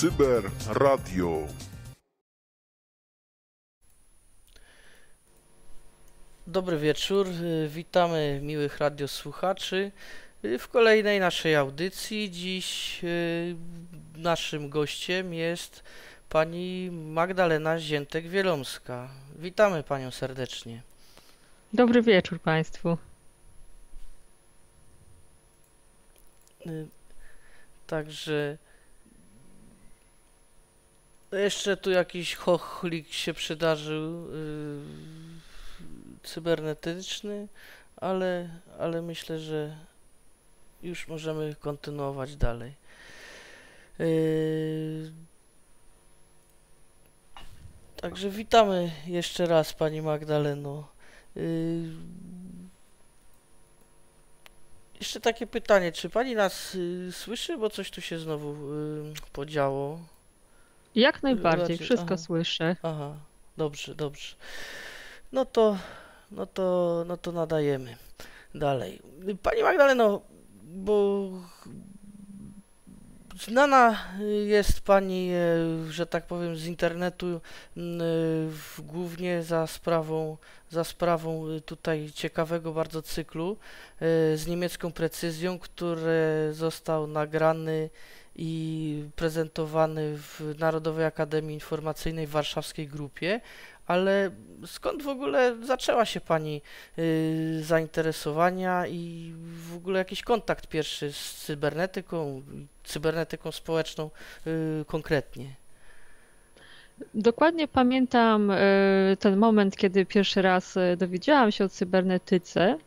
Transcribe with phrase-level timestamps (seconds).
[0.00, 1.46] Cyber Radio.
[6.46, 9.92] Dobry wieczór, y, witamy miłych radiosłuchaczy
[10.44, 12.30] y, w kolejnej naszej audycji.
[12.30, 13.56] Dziś y,
[14.16, 15.84] naszym gościem jest
[16.28, 19.08] pani Magdalena Ziętek-Wielomska.
[19.36, 20.82] Witamy panią serdecznie.
[21.72, 22.98] Dobry wieczór Państwu.
[27.86, 28.58] Także
[31.36, 34.80] jeszcze tu jakiś chochlik się przydarzył yy,
[36.22, 37.48] cybernetyczny,
[37.96, 39.76] ale, ale myślę, że
[40.82, 42.74] już możemy kontynuować dalej.
[43.98, 45.12] Yy,
[47.96, 50.88] także witamy jeszcze raz Pani Magdaleno.
[51.36, 51.90] Yy,
[55.00, 60.00] jeszcze takie pytanie, czy Pani nas y, słyszy, bo coś tu się znowu y, podziało.
[60.94, 62.16] Jak najbardziej, Raczej, wszystko aha.
[62.16, 62.76] słyszę.
[62.82, 63.14] Aha,
[63.56, 64.36] dobrze, dobrze.
[65.32, 65.78] No to,
[66.30, 67.96] no to, no to nadajemy
[68.54, 69.02] dalej.
[69.42, 70.20] Pani Magdaleno,
[70.62, 71.28] bo
[73.40, 73.96] znana
[74.46, 75.30] jest Pani,
[75.90, 77.40] że tak powiem, z internetu
[78.78, 80.36] głównie za sprawą,
[80.70, 83.56] za sprawą tutaj ciekawego bardzo cyklu
[84.00, 87.90] e, z niemiecką precyzją, który został nagrany
[88.42, 93.40] i prezentowany w Narodowej Akademii Informacyjnej w warszawskiej grupie,
[93.86, 94.30] ale
[94.66, 96.62] skąd w ogóle zaczęła się Pani
[96.98, 99.32] y, zainteresowania i
[99.70, 102.42] w ogóle jakiś kontakt pierwszy z cybernetyką,
[102.84, 104.10] cybernetyką społeczną
[104.46, 105.60] y, konkretnie?
[107.14, 108.58] Dokładnie pamiętam e,
[109.20, 112.78] ten moment, kiedy pierwszy raz e, dowiedziałam się o cybernetyce.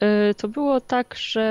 [0.00, 1.42] E, To było tak, że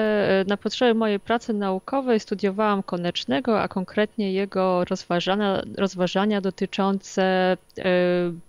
[0.42, 7.58] e, na potrzeby mojej pracy naukowej studiowałam Konecznego, a konkretnie jego rozważania, rozważania dotyczące e,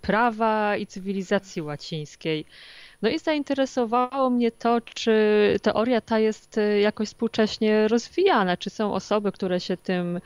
[0.02, 2.44] prawa i cywilizacji łacińskiej.
[3.02, 5.12] No i zainteresowało mnie to, czy
[5.62, 10.20] teoria ta jest jakoś współcześnie rozwijana, czy są osoby, które się tym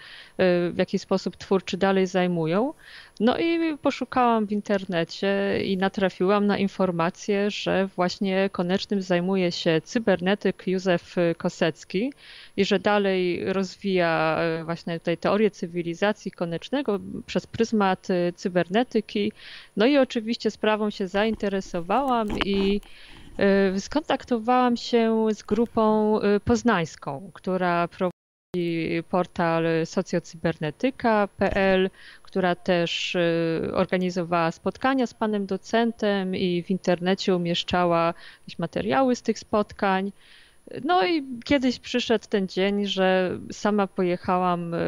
[0.72, 2.74] w jakiś sposób twórczy dalej zajmują.
[3.20, 10.66] No i poszukałam w internecie i natrafiłam na informację, że właśnie Konecznym zajmuje się cybernetyk
[10.66, 12.12] Józef Kosecki
[12.56, 19.32] i że dalej rozwija e, właśnie tutaj teorię cywilizacji Konecznego przez pryzmat e, cybernetyki.
[19.76, 22.80] No i oczywiście sprawą się zainteresowałam i
[23.38, 28.19] e, skontaktowałam się z grupą poznańską, która prowadzi
[29.10, 31.90] portal socjocybernetyka.pl,
[32.22, 39.22] która też y, organizowała spotkania z panem docentem i w internecie umieszczała jakieś materiały z
[39.22, 40.12] tych spotkań.
[40.84, 44.78] No i kiedyś przyszedł ten dzień, że sama pojechałam, y,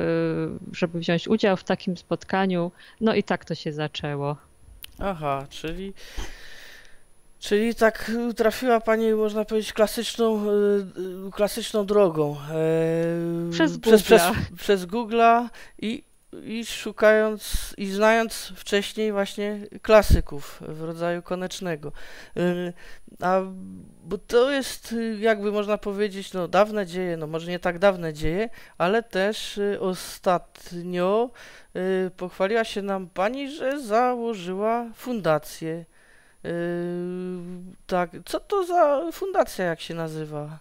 [0.73, 2.73] żeby wziąć udział w takim spotkaniu.
[3.01, 4.37] No i tak to się zaczęło.
[4.99, 5.93] Aha, czyli,
[7.43, 10.51] czyli tak y, trafiła Pani, można powiedzieć, klasyczną, y,
[11.29, 12.37] y, klasyczną drogą.
[12.51, 14.35] e, Przez przez, przez, Google'a.
[14.57, 15.49] przez Google'a
[15.79, 16.05] i,
[16.45, 21.93] i szukając i znając wcześniej właśnie klasyków w rodzaju konecznego.
[23.21, 23.41] A
[24.05, 28.49] bo to jest jakby można powiedzieć, no dawne dzieje, no może nie tak dawne dzieje,
[28.79, 31.31] ale też ostatnio
[32.17, 35.85] pochwaliła się nam pani, że założyła fundację.
[36.45, 36.49] Y,
[37.87, 40.59] Tak, co to za fundacja, jak się nazywa?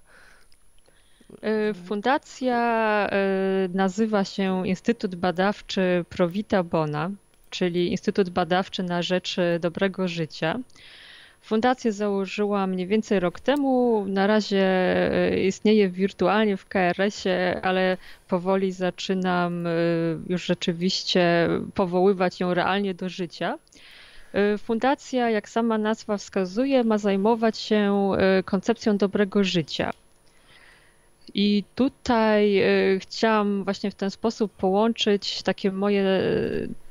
[1.70, 3.10] Y, Fundacja
[3.66, 7.12] y, nazywa się Instytut Badawczy Provita Bona,
[7.50, 10.60] czyli Instytut Badawczy na rzecz dobrego życia.
[11.42, 14.06] Fundację założyłam mniej więcej rok temu.
[14.08, 14.68] Na razie
[15.48, 17.98] istnieje wirtualnie w KRS-ie, ale
[18.28, 19.66] powoli zaczynam
[20.30, 23.58] już rzeczywiście powoływać ją realnie do życia.
[24.36, 29.92] Y, Fundacja, jak sama nazwa wskazuje, ma zajmować się y, koncepcją dobrego życia.
[31.34, 32.58] I tutaj
[32.96, 36.06] y, chciałam właśnie w ten sposób połączyć takie moje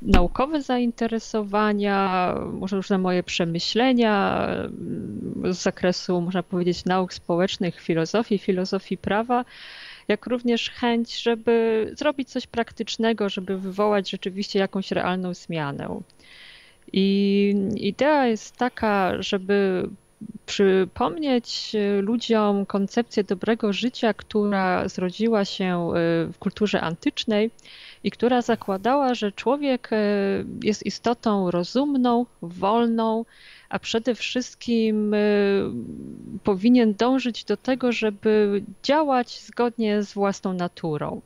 [0.01, 4.47] naukowe zainteresowania, może różne moje przemyślenia
[5.43, 9.45] z zakresu, można powiedzieć, nauk społecznych, filozofii, filozofii prawa,
[10.07, 16.01] jak również chęć, żeby zrobić coś praktycznego, żeby wywołać rzeczywiście jakąś realną zmianę.
[16.93, 19.89] I idea jest taka, żeby
[20.45, 25.93] przypomnieć e, ludziom koncepcję dobrego życia, która zrodziła się e,
[26.33, 27.51] w kulturze antycznej
[28.03, 29.97] i która zakładała, że człowiek e,
[30.63, 33.25] jest istotą rozumną, wolną,
[33.69, 35.15] a przede wszystkim
[36.43, 41.21] powinien dążyć do tego, żeby działać zgodnie z własną naturą.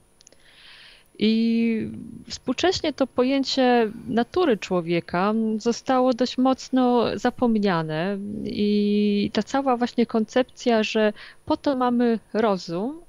[1.19, 1.89] I
[2.29, 11.13] współcześnie to pojęcie natury człowieka zostało dość mocno zapomniane, i ta cała właśnie koncepcja, że
[11.45, 13.01] po to mamy rozum,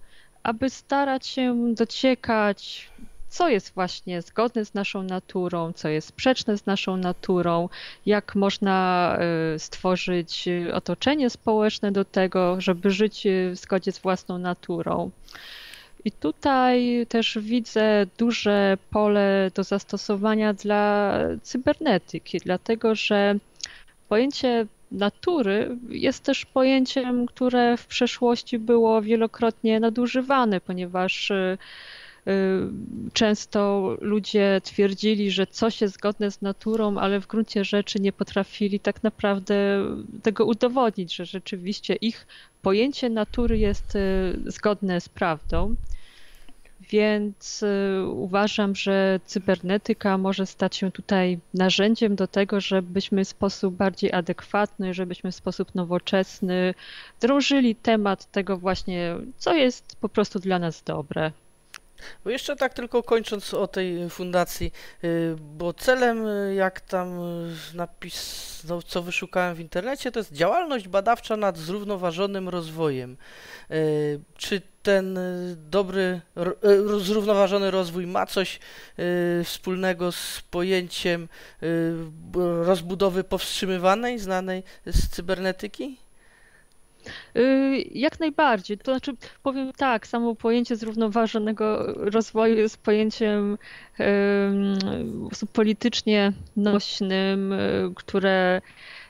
[0.43, 2.91] aby starać się dociekać,
[3.29, 7.69] co jest właśnie zgodne z naszą naturą, co jest sprzeczne z naszą naturą,
[8.07, 9.19] jak można
[9.55, 15.11] y, stworzyć otoczenie społeczne do tego, żeby żyć w zgodzie z własną naturą.
[16.07, 21.13] I tutaj też widzę duże pole do zastosowania dla
[21.43, 23.35] cybernetyki, dlatego że
[24.09, 31.59] pojęcie natury jest też pojęciem, które w przeszłości było wielokrotnie nadużywane, ponieważ y,
[32.29, 32.33] y,
[33.13, 38.81] często ludzie twierdzili, że coś jest zgodne z naturą, ale w gruncie rzeczy nie potrafili
[38.81, 39.85] tak naprawdę
[40.23, 42.27] tego udowodnić, że rzeczywiście ich
[42.63, 44.01] pojęcie natury jest y,
[44.47, 45.75] zgodne z prawdą.
[46.91, 53.75] Więc y, uważam, że cybernetyka może stać się tutaj narzędziem do tego, żebyśmy w sposób
[53.75, 56.75] bardziej adekwatny, żebyśmy w sposób nowoczesny
[57.21, 61.33] drążyli temat tego właśnie, co jest po prostu dla nas dobre.
[62.25, 64.73] Bo jeszcze tak tylko kończąc o tej fundacji,
[65.05, 67.21] y, bo celem, y, jak tam
[67.75, 73.17] napis, no, co wyszukałem w internecie, to jest działalność badawcza nad zrównoważonym rozwojem.
[74.37, 76.21] Czy ten y, dobry,
[76.97, 78.61] y, zrównoważony rozwój ma coś
[78.99, 81.29] y, wspólnego z pojęciem
[82.63, 85.97] rozbudowy powstrzymywanej, znanej z cybernetyki?
[87.91, 88.79] Jak najbardziej.
[88.79, 89.13] To znaczy,
[89.43, 93.59] powiem tak, samo pojęcie zrównoważonego rozwoju jest pojęciem
[95.53, 97.55] politycznie nośnym,
[97.95, 98.61] które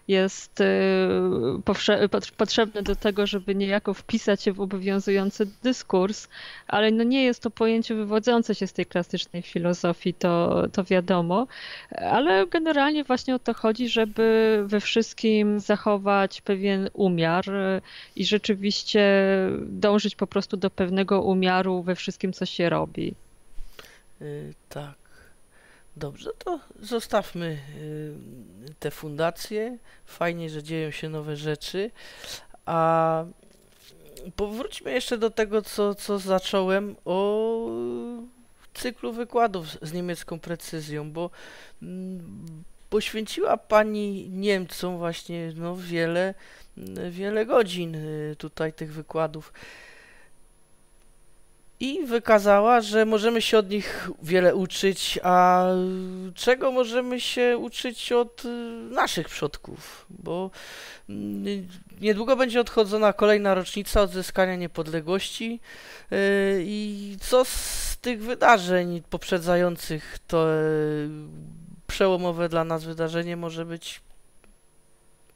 [0.09, 6.29] jest y, potrzebne do tego, żeby niejako wpisać się w obowiązujący dyskurs,
[6.69, 11.47] ale no nie jest to pojęcie wywodzące się z tej klasycznej filozofii, to, to wiadomo,
[11.91, 17.81] ale generalnie właśnie o to chodzi, żeby we wszystkim zachować pewien umiar y,
[18.17, 19.03] i rzeczywiście
[19.67, 23.15] dążyć po prostu do pewnego umiaru we wszystkim, co się robi.
[24.21, 25.06] Yy, tak.
[25.97, 29.79] Dobrze, to zostawmy y, te fundacje.
[30.07, 31.91] Fajnie, że dzieją się nowe rzeczy.
[32.67, 33.25] A
[34.37, 37.69] powróćmy jeszcze do tego, co, co zacząłem o
[38.75, 41.31] cyklu wykładów z niemiecką precyzją, bo
[41.83, 46.35] mm, poświęciła Pani Niemcom właśnie no, wiele,
[47.11, 49.53] wiele godzin y, tutaj tych wykładów
[51.81, 55.67] i wykazała, że możemy się od nich wiele uczyć, a
[56.35, 58.49] czego możemy się uczyć od y,
[58.91, 60.51] naszych przodków, bo
[61.09, 61.69] mm,
[62.01, 65.61] niedługo będzie odchodzona kolejna rocznica odzyskania niepodległości
[66.13, 66.17] y,
[66.65, 71.09] i co z tych wydarzeń poprzedzających to y,
[71.87, 74.01] przełomowe dla nas wydarzenie może być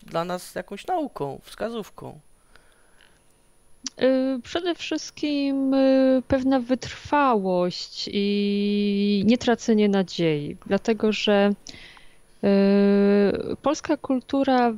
[0.03, 2.21] dla nas jakąś nauką, wskazówką.
[4.03, 11.53] Y, przede wszystkim y, pewna wytrwałość i nietracenie nadziei, dlatego że
[12.45, 14.75] y, polska kultura,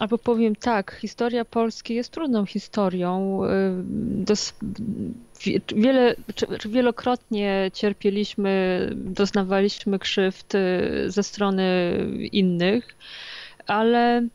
[0.00, 3.40] albo powiem tak, historia Polski jest trudną historią.
[5.76, 6.14] Wiele,
[6.66, 10.52] wielokrotnie cierpieliśmy, doznawaliśmy krzywd
[11.06, 11.96] ze strony
[12.32, 12.96] innych,
[13.66, 14.28] ale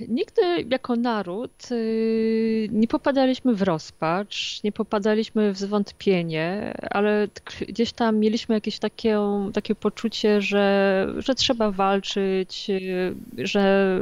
[0.00, 7.28] Nigdy jako naród y, nie popadaliśmy w rozpacz, nie popadaliśmy w zwątpienie, ale
[7.68, 9.20] gdzieś tam mieliśmy jakieś takie,
[9.54, 13.98] takie poczucie, że, że trzeba walczyć, y, że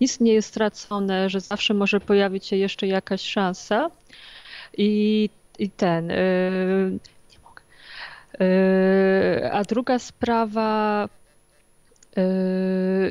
[0.00, 3.90] nic nie jest stracone, że zawsze może pojawić się jeszcze jakaś szansa.
[4.78, 6.10] I, i ten.
[6.10, 6.98] Y,
[7.44, 7.62] mogę.
[9.52, 11.19] A druga sprawa, Yy,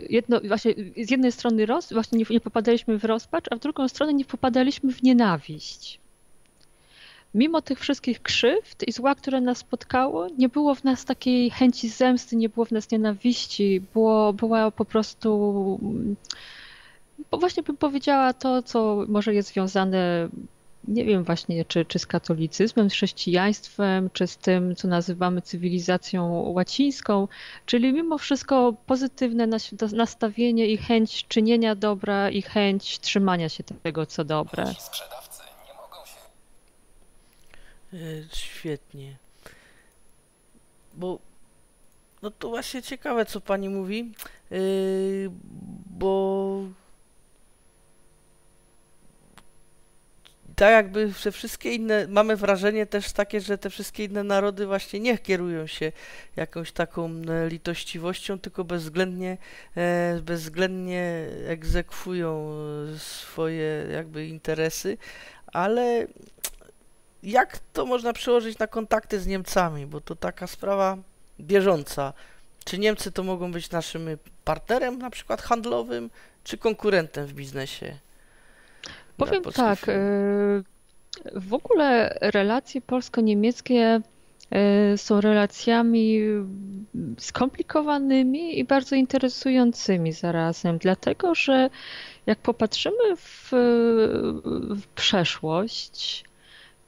[0.10, 3.88] jedno, właśnie z jednej strony roz, właśnie nie, nie popadaliśmy w rozpacz, a w drugą
[3.88, 6.00] stronę nie popadaliśmy w nienawiść.
[7.34, 11.90] Mimo tych wszystkich krzywd i zła, które nas spotkało, nie było w nas takiej chęci
[11.90, 15.30] zemsty, nie było w nas nienawiści, było, była po prostu,
[17.32, 20.30] bo właśnie bym powiedziała to, co może jest związane
[20.90, 26.32] nie wiem właśnie, czy, czy z katolicyzmem, z chrześcijaństwem, czy z tym, co nazywamy cywilizacją
[26.32, 27.28] łacińską,
[27.66, 29.48] czyli mimo wszystko pozytywne
[29.94, 34.74] nastawienie i chęć czynienia dobra i chęć trzymania się tego, co dobre.
[34.80, 36.20] Sprzedawcy nie mogą się...
[37.94, 39.18] E, świetnie.
[40.94, 41.20] Bo
[42.22, 44.12] no to właśnie ciekawe, co pani mówi,
[44.52, 45.30] yy,
[45.90, 46.64] bo
[50.60, 55.00] tak jakby te wszystkie inne, mamy wrażenie też takie, że te wszystkie inne narody właśnie
[55.00, 55.92] nie kierują się
[56.36, 59.38] jakąś taką e, litościwością, tylko bezwzględnie,
[59.78, 62.52] e, bezwzględnie egzekwują
[62.96, 64.98] e, swoje jakby interesy,
[65.48, 66.08] ale
[67.24, 70.98] jak to można przełożyć na kontakty z Niemcami, bo to taka sprawa
[71.40, 72.14] bieżąca.
[72.66, 76.10] Czy Niemcy to mogą być naszym partnerem na przykład handlowym,
[76.44, 78.09] czy konkurentem w biznesie?
[79.20, 80.64] Powiem tak, y,
[81.36, 84.02] w ogóle relacje polsko-niemieckie
[84.94, 86.20] y, są relacjami
[87.18, 91.70] skomplikowanymi i bardzo interesującymi zarazem, dlatego że
[92.26, 93.50] jak popatrzymy w,
[94.76, 96.24] w przeszłość,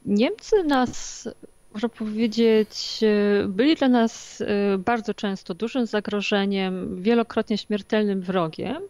[0.06, 1.28] Niemcy nas,
[1.74, 3.00] można powiedzieć,
[3.48, 4.42] byli dla nas
[4.78, 8.82] bardzo często dużym zagrożeniem, wielokrotnie śmiertelnym wrogiem,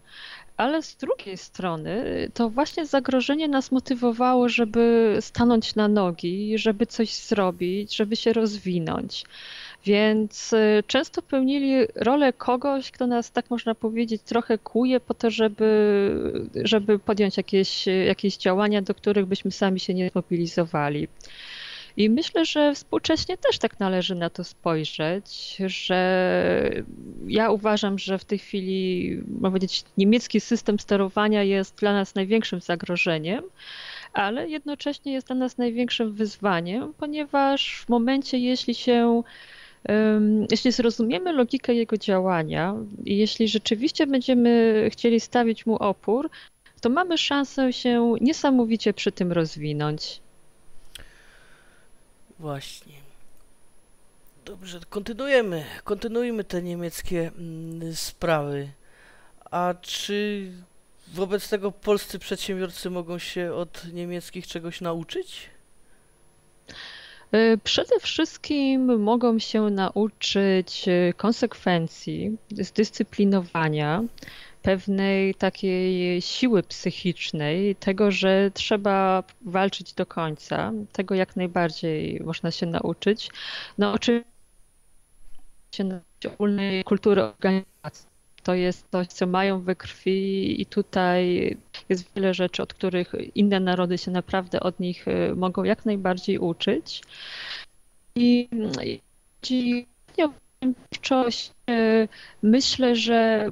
[0.62, 2.04] ale z drugiej strony
[2.34, 9.24] to właśnie zagrożenie nas motywowało, żeby stanąć na nogi, żeby coś zrobić, żeby się rozwinąć.
[9.84, 15.30] Więc y, często pełnili rolę kogoś, kto nas, tak można powiedzieć, trochę kuje po to,
[15.30, 15.68] żeby,
[16.64, 21.08] żeby podjąć jakieś, jakieś działania, do których byśmy sami się nie zmobilizowali.
[21.96, 26.82] I myślę, że współcześnie też tak należy na to spojrzeć, że
[27.26, 32.60] ja uważam, że w tej chwili, można powiedzieć, niemiecki system sterowania jest dla nas największym
[32.60, 33.44] zagrożeniem,
[34.12, 39.22] ale jednocześnie jest dla nas największym wyzwaniem, ponieważ w momencie, jeśli się
[40.50, 46.30] jeśli zrozumiemy logikę jego działania i jeśli rzeczywiście będziemy chcieli stawić mu opór,
[46.80, 50.21] to mamy szansę się niesamowicie przy tym rozwinąć.
[52.42, 52.94] Właśnie.
[54.44, 55.64] Dobrze, kontynuujemy.
[55.84, 58.68] Kontynuujmy te niemieckie mm, sprawy.
[59.50, 60.46] A czy
[61.08, 65.50] wobec tego polscy przedsiębiorcy mogą się od niemieckich czegoś nauczyć?
[67.32, 74.02] E, przede wszystkim mogą się nauczyć e, konsekwencji, zdyscyplinowania,
[74.62, 80.72] pewnej takiej siły psychicznej, tego, że trzeba walczyć do końca.
[80.92, 83.30] Tego jak najbardziej można się nauczyć.
[83.78, 84.24] No oczywiście
[86.34, 88.12] ogólnej kultury organizacji.
[88.42, 91.56] To jest coś, co mają we krwi i tutaj
[91.88, 96.38] jest wiele rzeczy, od których inne narody się naprawdę od nich y, mogą jak najbardziej
[96.38, 97.02] uczyć.
[98.14, 98.48] I
[99.40, 99.84] chodzi
[100.18, 100.30] o
[102.42, 103.50] myślę, że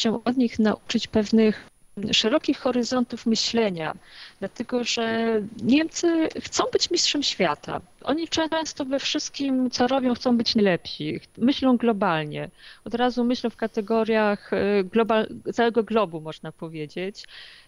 [0.00, 1.70] się od nich nauczyć pewnych
[2.12, 3.94] szerokich horyzontów myślenia,
[4.38, 7.80] dlatego że Niemcy chcą być mistrzem świata.
[8.02, 11.20] Oni często we wszystkim, co robią, chcą być najlepsi.
[11.38, 12.50] Myślą globalnie.
[12.84, 17.24] Od razu myślą w kategoriach e, global, całego globu, można powiedzieć.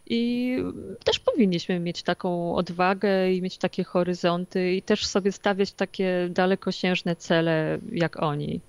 [0.06, 0.56] I
[1.04, 7.16] też powinniśmy mieć taką odwagę i mieć takie horyzonty i też sobie stawiać takie dalekosiężne
[7.16, 8.60] cele jak oni.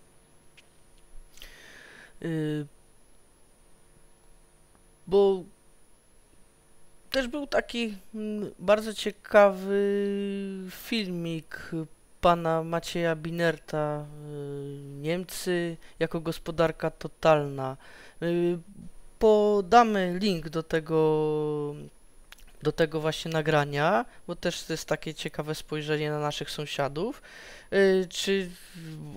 [2.22, 2.66] Y
[5.08, 5.44] bo
[7.10, 10.08] też był taki mm, bardzo ciekawy
[10.70, 11.72] filmik
[12.22, 17.78] pana Macieja Binerta y, Niemcy jako gospodarka totalna.
[18.22, 18.60] Y,
[19.20, 21.76] podamy link do tego
[22.64, 27.22] do tego właśnie nagrania, bo też to jest takie ciekawe spojrzenie na naszych sąsiadów.
[27.74, 28.50] Y, czy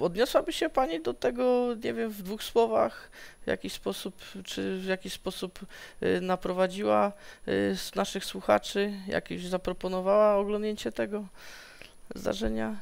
[0.01, 3.11] odniosłaby się Pani do tego, nie wiem, w dwóch słowach,
[3.45, 5.59] w jakiś sposób, czy w jakiś sposób
[6.03, 7.13] y, naprowadziła
[7.49, 11.25] y, naszych słuchaczy, jakieś zaproponowała oglądnięcie tego
[12.15, 12.77] zdarzenia?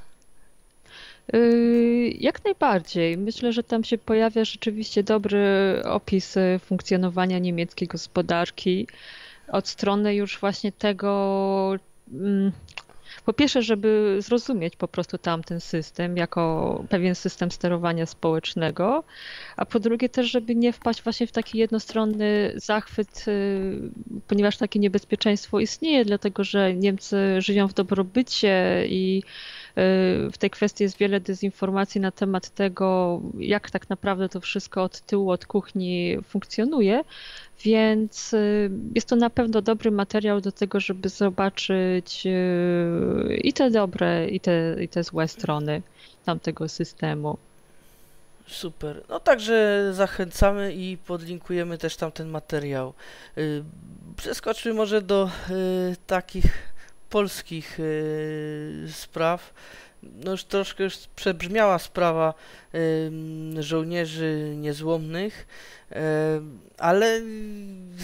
[2.18, 3.18] Jak najbardziej.
[3.18, 5.42] Myślę, że tam się pojawia rzeczywiście dobry
[5.84, 8.86] opis funkcjonowania niemieckiej gospodarki
[9.48, 11.76] od strony już właśnie tego,
[12.12, 12.52] mm,
[13.24, 19.04] po pierwsze, żeby zrozumieć po prostu tamten system jako pewien system sterowania społecznego,
[19.56, 23.80] a po drugie też, żeby nie wpaść właśnie w taki jednostronny zachwyt, y,
[24.28, 29.22] ponieważ takie niebezpieczeństwo istnieje, dlatego że Niemcy żyją w dobrobycie i
[30.32, 35.00] w tej kwestii jest wiele dezinformacji na temat tego, jak tak naprawdę to wszystko od
[35.00, 37.04] tyłu, od kuchni funkcjonuje,
[37.64, 43.70] więc y, jest to na pewno dobry materiał do tego, żeby zobaczyć y, i te
[43.70, 45.82] dobre, i te, i te złe strony
[46.24, 47.38] tamtego systemu.
[48.46, 49.02] Super.
[49.08, 52.92] No także zachęcamy i podlinkujemy też tamten materiał.
[53.38, 53.64] Y,
[54.16, 55.30] przeskoczmy może do
[56.06, 56.73] takich
[57.14, 57.78] polskich
[58.90, 59.54] spraw.
[60.24, 62.34] no już troszkę już przebrzmiała sprawa
[63.60, 65.46] żołnierzy niezłomnych,
[66.78, 67.20] ale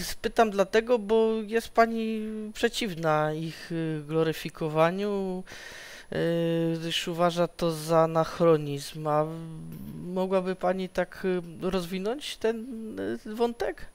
[0.03, 2.21] spytam dlatego, bo jest Pani
[2.53, 5.43] przeciwna ich y, gloryfikowaniu,
[6.13, 9.07] y, gdyż uważa to za anachronizm.
[9.07, 9.25] A
[10.03, 12.65] mogłaby Pani tak y, rozwinąć ten
[13.25, 13.85] wątek?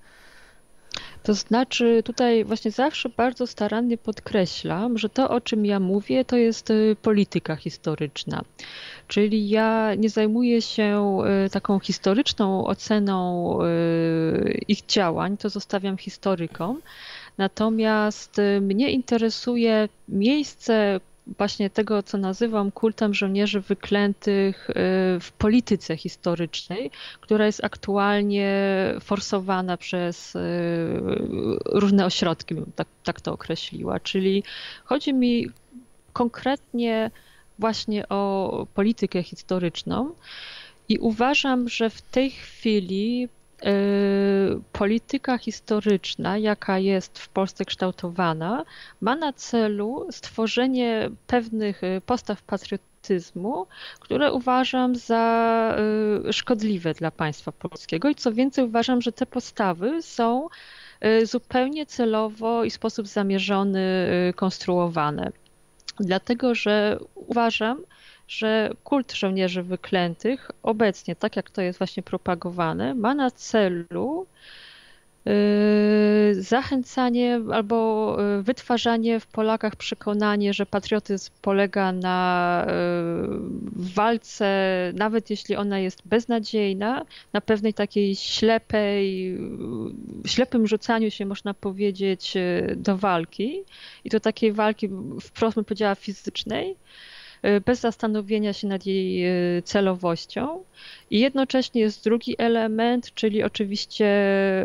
[1.26, 6.37] To znaczy, tutaj właśnie zawsze bardzo starannie podkreślam, że to, o czym ja mówię, to
[6.37, 8.42] jest y, polityka historyczna.
[9.09, 16.80] Czyli ja nie zajmuję się y, taką historyczną oceną y, ich działań, to zostawiam historykom.
[17.38, 24.75] Natomiast mnie interesuje miejsce właśnie tego, co nazywam kultem żołnierzy wyklętych y,
[25.21, 26.90] w polityce historycznej,
[27.21, 28.54] która jest aktualnie
[29.00, 30.40] forsowana przez y,
[31.64, 34.00] różne ośrodki, tak, tak to określiła.
[34.00, 34.42] Czyli
[34.85, 35.47] chodzi mi
[36.12, 37.11] konkretnie
[37.59, 40.11] właśnie o politykę historyczną.
[40.88, 43.28] I uważam, że w tej chwili
[44.72, 48.64] polityka historyczna, jaka jest w Polsce kształtowana,
[49.00, 53.66] ma na celu stworzenie pewnych y, postaw patriotyzmu,
[54.00, 55.76] które uważam za
[56.28, 58.08] y, szkodliwe dla państwa polskiego.
[58.08, 60.48] I co więcej, uważam, że te postawy są
[61.25, 63.82] zupełnie celowo i w sposób zamierzony
[64.36, 65.32] konstruowane.
[66.00, 67.82] Dlatego, że uważam,
[68.28, 74.26] że kult żołnierzy wyklętych obecnie, tak jak to jest właśnie propagowane, ma na celu
[75.25, 83.38] yy, zachęcanie albo yy, wytwarzanie w Polakach przekonanie, że patriotyzm polega na yy,
[83.95, 84.47] walce,
[84.95, 89.38] nawet jeśli ona jest beznadziejna, na pewnej takiej ślepej,
[90.26, 92.34] ślepym rzucaniu się, można powiedzieć,
[92.76, 93.62] do walki.
[94.04, 94.89] I to takiej walki,
[95.21, 96.76] wprost bym powiedziała, fizycznej,
[97.67, 99.26] bez zastanowienia się nad jej
[99.59, 100.65] y, celowością.
[101.10, 104.06] I jednocześnie jest drugi element, czyli oczywiście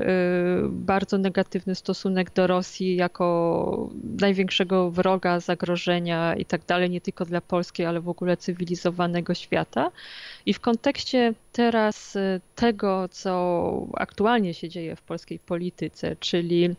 [0.01, 7.25] y, bardzo negatywny stosunek do Rosji jako największego wroga, zagrożenia i tak dalej, nie tylko
[7.25, 9.91] dla Polski, ale w ogóle cywilizowanego świata.
[10.45, 12.17] I w kontekście teraz
[12.55, 16.69] tego, co aktualnie się dzieje w polskiej polityce, czyli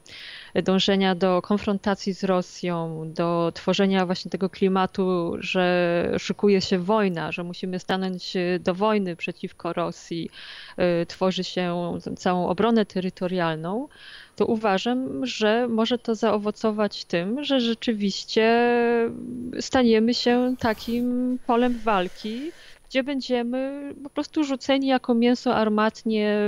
[0.55, 7.45] dążenia do konfrontacji z Rosją, do tworzenia właśnie tego klimatu, że szykuje się wojna, że
[7.45, 9.17] musimy stanąć do wojny
[9.53, 10.31] przeciwko Rosji,
[11.03, 13.89] y, tworzy się całą obronę terytorialną,
[14.37, 18.71] to uważam, że może to zaowocować tym, że rzeczywiście
[19.61, 22.53] staniemy się takim polem walki,
[22.93, 26.39] gdzie będziemy po prostu rzuceni jako mięso armatnie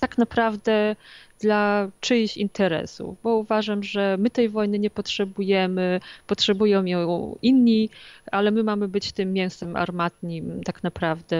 [0.00, 0.96] tak naprawdę
[1.40, 7.90] dla czyichś interesów, bo uważam, że my tej wojny nie potrzebujemy, potrzebują ją inni,
[8.32, 11.36] ale my mamy być tym mięsem armatnim tak naprawdę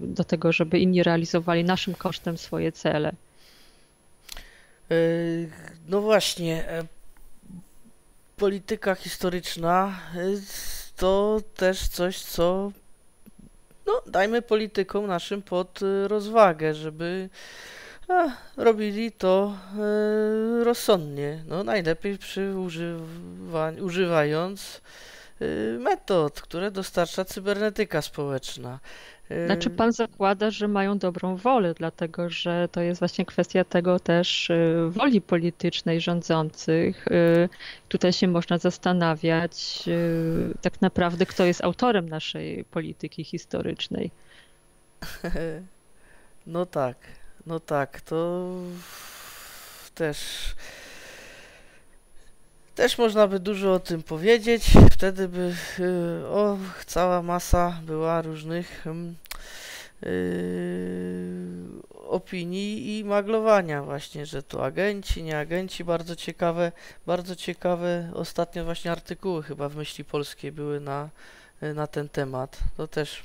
[0.00, 3.08] do tego, żeby inni realizowali naszym kosztem swoje cele.
[4.90, 4.94] E,
[5.88, 6.84] no właśnie, e,
[8.36, 10.18] polityka historyczna e,
[10.96, 12.72] to też coś, co
[13.86, 17.28] no, dajmy politykom naszym pod rozwagę, żeby
[18.08, 19.54] a, robili to
[20.60, 21.42] e, rozsądnie.
[21.46, 24.80] No, najlepiej przy używa, używając
[25.78, 28.78] metod, które dostarcza cybernetyka społeczna.
[29.28, 34.00] E, znaczy pan zakłada, że mają dobrą wolę, dlatego że to jest właśnie kwestia tego
[34.00, 37.06] też e, woli politycznej rządzących.
[37.88, 39.84] Tutaj się można zastanawiać
[40.62, 44.10] tak naprawdę, kto jest autorem naszej polityki historycznej.
[46.46, 46.96] No tak.
[47.46, 48.50] No tak, to
[49.94, 50.18] też
[52.76, 54.70] też można by dużo o tym powiedzieć.
[54.92, 58.84] Wtedy by y, o, cała masa była różnych
[60.02, 60.10] yy,
[62.08, 65.84] opinii i maglowania właśnie, że to agenci, nie agenci.
[65.84, 66.72] Bardzo ciekawe,
[67.06, 71.08] bardzo ciekawe ostatnio właśnie artykuły chyba w Myśli Polskiej były na,
[71.74, 72.58] na ten temat.
[72.76, 73.24] To też,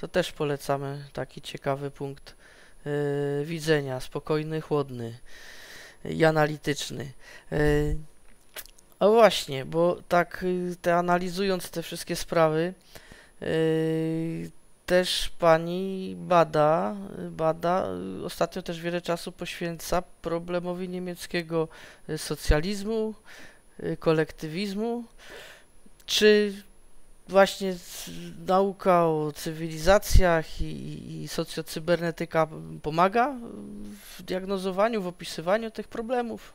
[0.00, 2.38] to też polecamy taki ciekawy punkt
[2.86, 5.18] E, widzenia, spokojny, chłodny
[6.04, 7.12] i analityczny.
[7.52, 7.58] E,
[8.98, 12.74] a właśnie, bo tak y, te analizując te wszystkie sprawy,
[13.42, 13.46] e,
[14.86, 16.96] też pani bada,
[17.30, 17.86] bada,
[18.24, 21.68] ostatnio też wiele czasu poświęca problemowi niemieckiego
[22.16, 23.14] socjalizmu,
[23.98, 25.04] kolektywizmu.
[26.06, 26.52] Czy
[27.28, 27.74] właśnie
[28.46, 32.48] nauka o cywilizacjach i, i socjocybernetyka
[32.82, 33.36] pomaga
[34.16, 36.52] w diagnozowaniu, w opisywaniu tych problemów?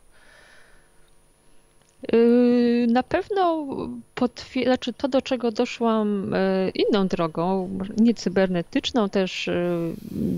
[2.11, 3.67] Yy, na pewno
[4.15, 6.31] potwier- znaczy to, do czego doszłam
[6.65, 9.93] yy, inną drogą, nie cybernetyczną, też yy,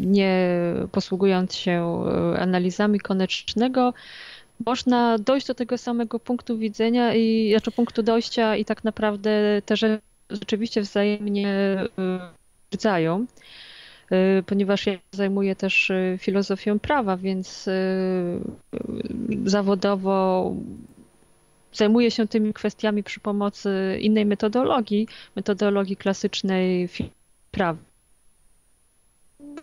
[0.05, 0.49] nie
[0.91, 2.03] posługując się
[2.39, 3.93] analizami koniecznego,
[4.65, 9.77] można dojść do tego samego punktu widzenia i znaczy punktu dojścia i tak naprawdę te
[9.77, 11.77] rzeczy rzeczywiście wzajemnie
[12.75, 13.25] rdzają
[14.45, 17.69] ponieważ ja zajmuję też filozofią prawa, więc
[19.45, 20.51] zawodowo
[21.75, 26.89] zajmuje się tymi kwestiami przy pomocy innej metodologii, metodologii klasycznej
[27.51, 27.79] prawa.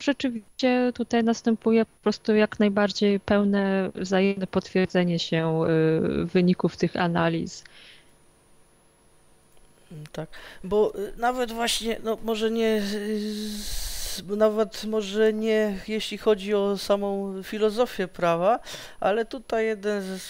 [0.01, 5.65] Rzeczywiście tutaj następuje po prostu jak najbardziej pełne wzajemne potwierdzenie się
[6.23, 7.65] y, wyników tych analiz.
[10.13, 10.29] Tak,
[10.65, 12.83] bo y, nawet właśnie, no może nie
[14.37, 18.59] nawet może nie jeśli chodzi o samą filozofię prawa,
[19.01, 20.23] ale tutaj jeden z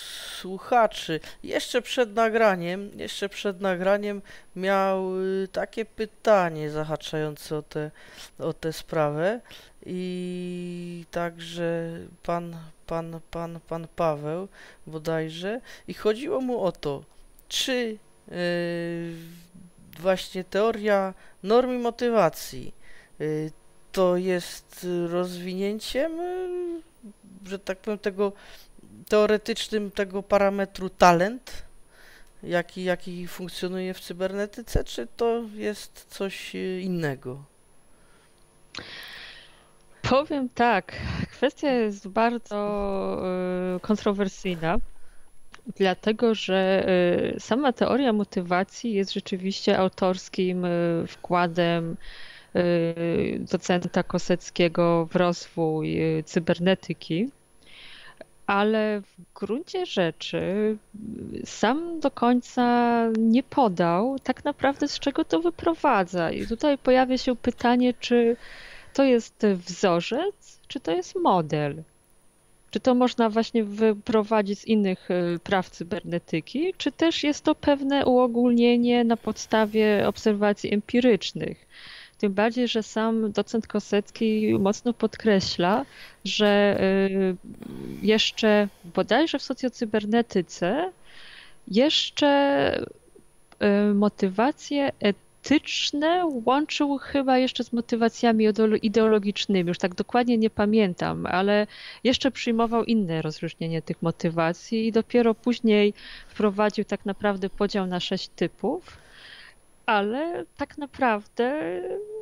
[0.42, 4.23] słuchaczy jeszcze przed nagraniem, jeszcze przed nagraniem
[4.57, 7.90] miał y, takie pytanie zahaczające o tę
[8.38, 9.40] o tę sprawę.
[9.87, 14.49] I także pan, pan, pan, pan Paweł
[14.87, 15.61] bodajże.
[15.88, 17.05] I chodziło mu o to,
[17.49, 18.37] czy yy,
[20.01, 22.75] właśnie teoria normy motywacji
[23.18, 23.51] yy,
[23.92, 26.81] to jest rozwinięciem, y,
[27.48, 28.33] że tak powiem, tego
[29.09, 31.62] teoretycznym tego parametru talent,
[32.42, 37.44] jaki, jaki funkcjonuje w cybernetyce, czy to jest coś y, innego?
[40.02, 40.92] Powiem tak,
[41.31, 43.22] kwestia jest bardzo
[43.76, 44.76] y, kontrowersyjna,
[45.76, 46.87] dlatego że
[47.38, 50.66] sama teoria motywacji jest rzeczywiście autorskim
[51.09, 52.32] wkładem Y,
[53.38, 57.31] docenta Koseckiego w rozwój y, cybernetyki,
[58.47, 60.77] ale w gruncie rzeczy
[61.45, 66.31] sam do końca nie podał tak naprawdę z czego to wyprowadza.
[66.31, 68.37] I tutaj pojawia się pytanie, czy
[68.93, 71.83] to jest wzorzec, czy to jest model.
[72.71, 78.07] Czy to można właśnie wyprowadzić z innych y, praw cybernetyki, czy też jest to pewne
[78.07, 81.67] uogólnienie na podstawie obserwacji empirycznych?
[82.22, 85.85] Tym bardziej, że sam docent Kosecki mocno podkreśla,
[86.24, 86.80] że
[87.11, 87.37] y,
[88.02, 90.92] jeszcze bodajże w socjocybernetyce
[91.68, 92.30] jeszcze
[93.90, 98.46] y, motywacje etyczne łączył chyba jeszcze z motywacjami
[98.82, 99.68] ideologicznymi.
[99.68, 101.66] Już tak dokładnie nie pamiętam, ale
[102.04, 105.94] jeszcze przyjmował inne rozróżnienie tych motywacji i dopiero później
[106.28, 109.02] wprowadził tak naprawdę podział na sześć typów
[109.92, 111.81] ale tak naprawdę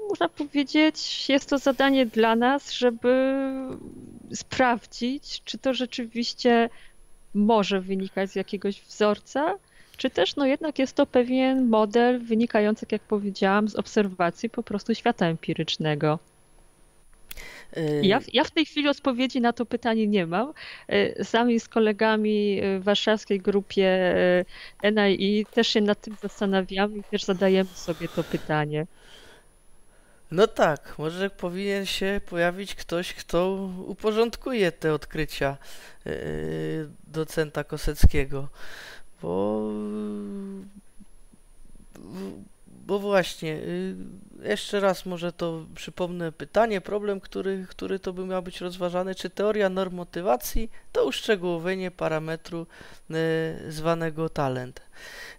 [0.09, 3.35] można powiedzieć, jest to zadanie dla nas, żeby
[4.35, 6.69] sprawdzić, czy to rzeczywiście
[7.35, 9.55] może wynikać z jakiegoś wzorca,
[9.97, 14.95] czy też no jednak jest to pewien model wynikający, jak powiedziałam, z obserwacji po prostu
[14.95, 16.19] świata empirycznego.
[18.03, 20.53] Ja, ja w tej chwili odpowiedzi na to pytanie nie mam.
[20.93, 24.15] Y, sami z kolegami w warszawskiej grupie
[24.85, 28.87] y, NII też się nad tym zastanawiamy i też zadajemy sobie to pytanie.
[30.31, 35.57] No tak, może powinien się pojawić ktoś, kto uporządkuje te odkrycia
[36.07, 38.49] y, docenta Koseckiego,
[39.23, 39.63] bo
[42.81, 43.97] bo właśnie, y,
[44.43, 49.31] jeszcze raz może to przypomnę pytanie, problem, który, który to by miał być rozważany, czy
[49.31, 52.67] teoria norm motywacji to uszczegółowienie parametru
[53.11, 54.83] y, zwanego talent.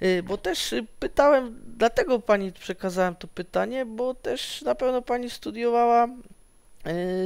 [0.01, 6.07] Y, bo też pytałem, dlatego pani przekazałem to pytanie, bo też na pewno pani studiowała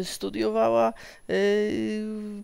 [0.03, 0.93] studiowała
[1.29, 2.03] y,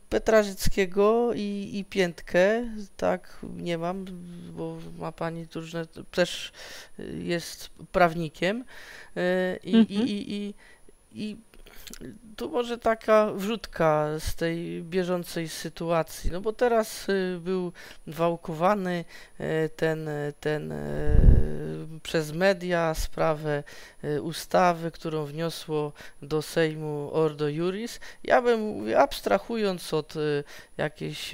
[0.10, 4.06] Petrażyckiego i, i Piętkę, tak, nie mam,
[4.52, 6.52] bo ma pani różne, też
[7.20, 8.64] jest prawnikiem
[9.64, 10.08] i, mhm.
[10.08, 10.54] i, i,
[11.24, 11.38] i
[12.42, 17.72] tu może taka wrzutka z tej bieżącej sytuacji, no bo teraz y, był
[18.08, 19.06] wałkowany
[19.40, 23.64] y, ten, ten y, przez media sprawę
[24.22, 28.00] ustawy, którą wniosło do Sejmu Ordo Juris.
[28.24, 30.14] Ja bym, abstrahując od
[30.78, 31.32] jakichś,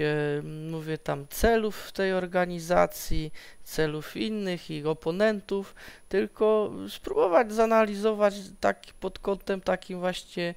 [0.72, 3.32] mówię tam, celów tej organizacji,
[3.64, 5.76] celów innych i oponentów,
[6.10, 10.56] tylko spróbować zanalizować tak pod kątem takim właśnie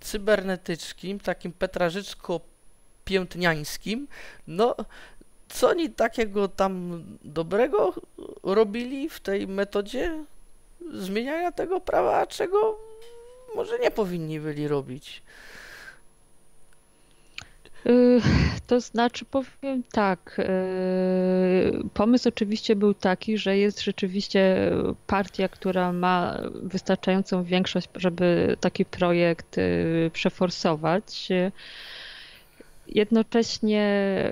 [0.00, 4.06] cybernetycznym, takim petrażyczko-piętniańskim,
[4.46, 4.76] no
[5.48, 7.94] co oni takiego tam dobrego
[8.42, 10.24] robili w tej metodzie
[10.92, 12.78] zmieniania tego prawa, czego
[13.54, 15.22] może nie powinni byli robić.
[17.86, 18.20] Y,
[18.66, 20.38] to znaczy, powiem tak.
[20.38, 24.70] Y, pomysł oczywiście był taki, że jest rzeczywiście
[25.06, 31.28] partia, która ma wystarczającą większość, żeby taki projekt y, przeforsować.
[32.88, 33.88] Jednocześnie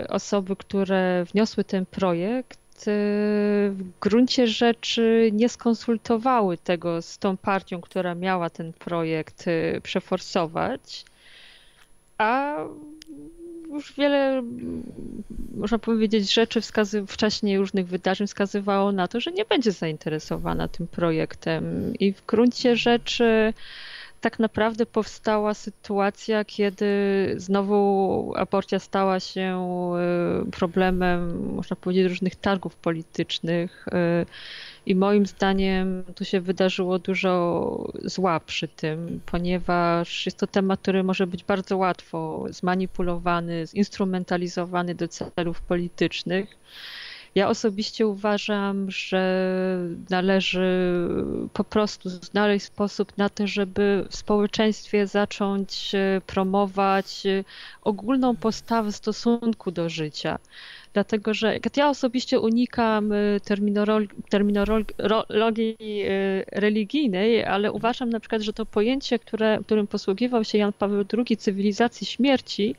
[0.08, 2.58] osoby, które wniosły ten projekt,
[3.70, 9.44] w gruncie rzeczy nie skonsultowały tego z tą partią, która miała ten projekt
[9.82, 11.04] przeforsować,
[12.18, 12.56] a
[13.72, 14.42] już wiele,
[15.56, 20.86] można powiedzieć, rzeczy wskazy- wcześniej różnych wydarzeń wskazywało na to, że nie będzie zainteresowana tym
[20.88, 21.94] projektem.
[22.00, 23.52] I w gruncie rzeczy
[24.20, 26.86] tak naprawdę powstała sytuacja, kiedy
[27.36, 29.62] znowu aborcja stała się
[30.46, 33.86] y, problemem, można powiedzieć, różnych targów politycznych.
[33.88, 34.26] Y,
[34.86, 41.04] I moim zdaniem tu się wydarzyło dużo zła przy tym, ponieważ jest to temat, który
[41.04, 46.56] może być bardzo łatwo zmanipulowany, zinstrumentalizowany do celów politycznych.
[47.36, 49.46] Ja osobiście uważam, że
[50.10, 50.68] należy
[51.52, 57.44] po prostu znaleźć sposób na to, żeby w społeczeństwie zacząć e, promować e,
[57.82, 60.38] ogólną postawę stosunku do życia
[60.96, 63.40] dlatego że ja osobiście unikam y,
[64.30, 70.72] terminologii y, religijnej, ale uważam na przykład, że to pojęcie, które, którym posługiwał się Jan
[70.72, 72.74] Paweł II, cywilizacji śmierci,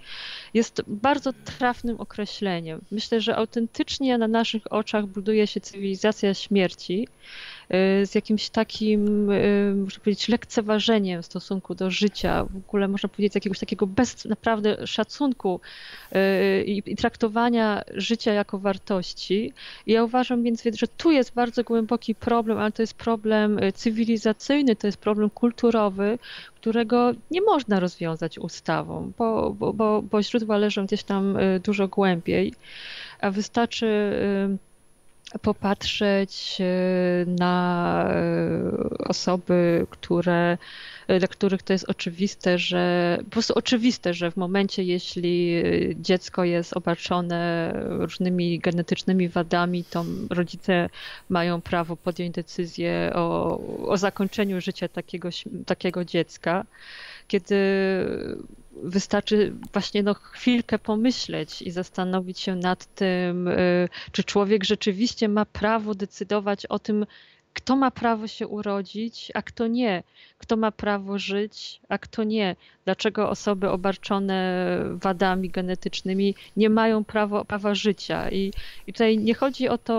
[0.53, 2.81] jest bardzo trafnym określeniem.
[2.91, 7.07] Myślę, że autentycznie na naszych oczach buduje się cywilizacja śmierci
[8.03, 9.25] z jakimś takim,
[9.75, 14.87] można powiedzieć, lekceważeniem w stosunku do życia, w ogóle można powiedzieć, jakiegoś takiego bez naprawdę
[14.87, 15.59] szacunku
[16.65, 19.53] i, i traktowania życia jako wartości.
[19.85, 23.71] I ja uważam więc, że tu jest bardzo głęboki problem, ale to jest problem y,
[23.71, 26.19] cywilizacyjny, to jest problem kulturowy,
[26.55, 31.87] którego nie można rozwiązać ustawą, bo, bo, bo, bo źródła leżą gdzieś tam y, dużo
[31.87, 32.53] głębiej,
[33.21, 34.66] a wystarczy y,
[35.41, 36.57] popatrzeć
[37.27, 38.05] na
[38.99, 40.57] osoby, które
[41.07, 45.61] dla których to jest oczywiste, że po prostu oczywiste, że w momencie, jeśli
[45.95, 50.89] dziecko jest obarczone różnymi genetycznymi wadami, to rodzice
[51.29, 55.29] mają prawo podjąć decyzję o, o zakończeniu życia takiego,
[55.65, 56.65] takiego dziecka.
[57.27, 57.55] Kiedy
[58.83, 65.45] wystarczy właśnie no, chwilkę pomyśleć i zastanowić się nad tym, y, czy człowiek rzeczywiście ma
[65.45, 67.05] prawo decydować o tym,
[67.57, 70.03] kto ma prawo się urodzić, a kto nie,
[70.37, 72.55] kto ma prawo żyć, a kto nie.
[72.85, 74.37] Dlaczego osoby obarczone
[74.93, 78.29] wadami genetycznymi nie mają prawa, prawa życia?
[78.31, 78.53] I,
[78.87, 79.97] I tutaj nie chodzi o to,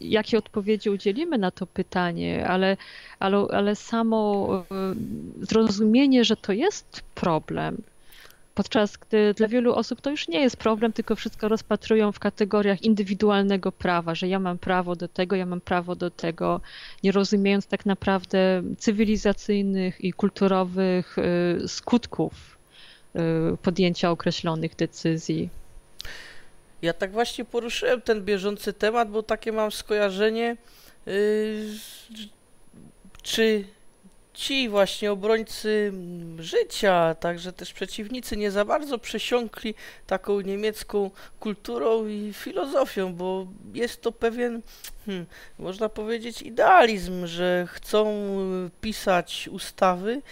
[0.00, 2.76] jakie odpowiedzi udzielimy na to pytanie, ale,
[3.18, 4.48] ale, ale samo
[5.40, 7.82] zrozumienie, że to jest problem,
[8.54, 12.82] Podczas gdy dla wielu osób to już nie jest problem, tylko wszystko rozpatrują w kategoriach
[12.82, 16.60] indywidualnego prawa, że ja mam prawo do tego, ja mam prawo do tego,
[17.02, 22.58] nie rozumiejąc tak naprawdę cywilizacyjnych i kulturowych y, skutków
[23.16, 23.20] y,
[23.62, 25.50] podjęcia określonych decyzji.
[26.82, 30.56] Ja tak właśnie poruszyłem ten bieżący temat, bo takie mam skojarzenie,
[31.06, 31.66] yy,
[33.22, 33.64] czy
[34.34, 35.92] ci właśnie obrońcy
[36.38, 39.74] życia, także też przeciwnicy nie za bardzo przesiąkli
[40.06, 44.62] taką niemiecką kulturą i filozofią, bo jest to pewien,
[45.06, 45.26] hmm,
[45.58, 48.14] można powiedzieć, idealizm, że chcą
[48.80, 50.22] pisać ustawy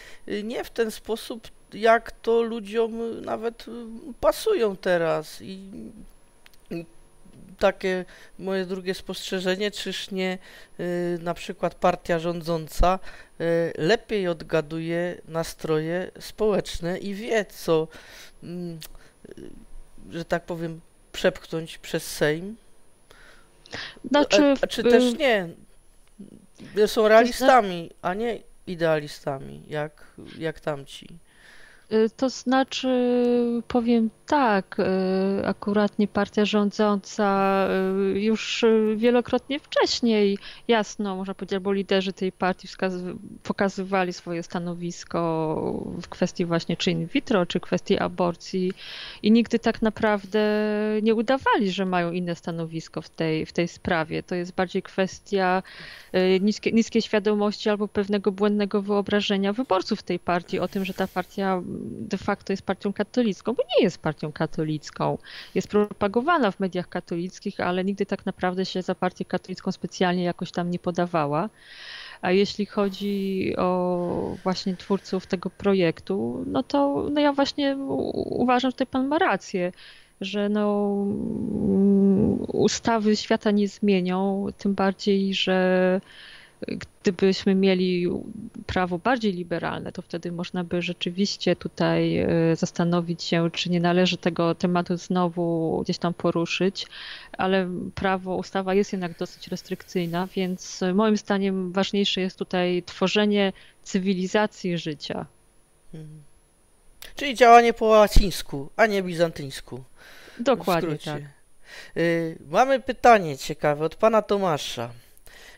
[0.44, 3.66] nie w ten sposób, jak to ludziom nawet
[4.20, 5.70] pasują teraz i
[7.60, 8.04] takie
[8.38, 10.38] moje drugie spostrzeżenie, czyż nie
[10.80, 12.98] y, na przykład partia rządząca
[13.40, 17.88] y, lepiej odgaduje nastroje społeczne i wie, co,
[18.44, 18.46] y,
[20.10, 20.80] że tak powiem,
[21.12, 22.56] przepchnąć przez Sejm?
[24.04, 25.48] Znaczy, a, a czy też nie?
[26.86, 30.06] Są realistami, a nie idealistami, jak,
[30.38, 31.08] jak tamci.
[31.92, 32.88] Y, to znaczy,
[33.68, 34.76] powiem tak,
[35.40, 37.68] y, akuratnie partia rządząca
[38.14, 38.64] y, już
[38.96, 42.68] wielokrotnie wcześniej jasno, można powiedzieć, albo liderzy tej partii
[43.42, 45.20] pokazywali swoje stanowisko
[46.02, 48.72] w kwestii właśnie czy in vitro, czy kwestii aborcji
[49.22, 50.40] i nigdy tak naprawdę
[51.02, 54.22] nie udawali, że mają inne stanowisko w tej, w tej sprawie.
[54.22, 55.62] To jest bardziej kwestia
[56.40, 61.62] niskiej, niskiej świadomości albo pewnego błędnego wyobrażenia wyborców tej partii o tym, że ta partia
[61.82, 65.18] de facto jest partią katolicką, bo nie jest partią katolicką.
[65.54, 70.52] Jest propagowana w mediach katolickich, ale nigdy tak naprawdę się za partię katolicką specjalnie jakoś
[70.52, 71.48] tam nie podawała.
[72.22, 77.76] A jeśli chodzi o właśnie twórców tego projektu, no to no ja właśnie
[78.14, 79.72] uważam, że tutaj pan ma rację,
[80.20, 86.00] że no, mm, ustawy świata nie zmienią, tym bardziej, że
[86.68, 88.06] gdybyśmy mieli
[88.66, 94.16] prawo bardziej liberalne, to wtedy można by rzeczywiście tutaj e, zastanowić się, czy nie należy
[94.16, 96.86] tego tematu znowu gdzieś tam poruszyć,
[97.32, 104.78] ale prawo, ustawa jest jednak dosyć restrykcyjna, więc moim zdaniem ważniejsze jest tutaj tworzenie cywilizacji
[104.78, 105.26] życia.
[105.94, 106.22] Mhm.
[107.16, 109.84] Czyli działanie po łacińsku, a nie bizantyńsku.
[110.38, 111.22] Dokładnie tak.
[111.96, 114.90] Y, mamy pytanie ciekawe od pana Tomasza.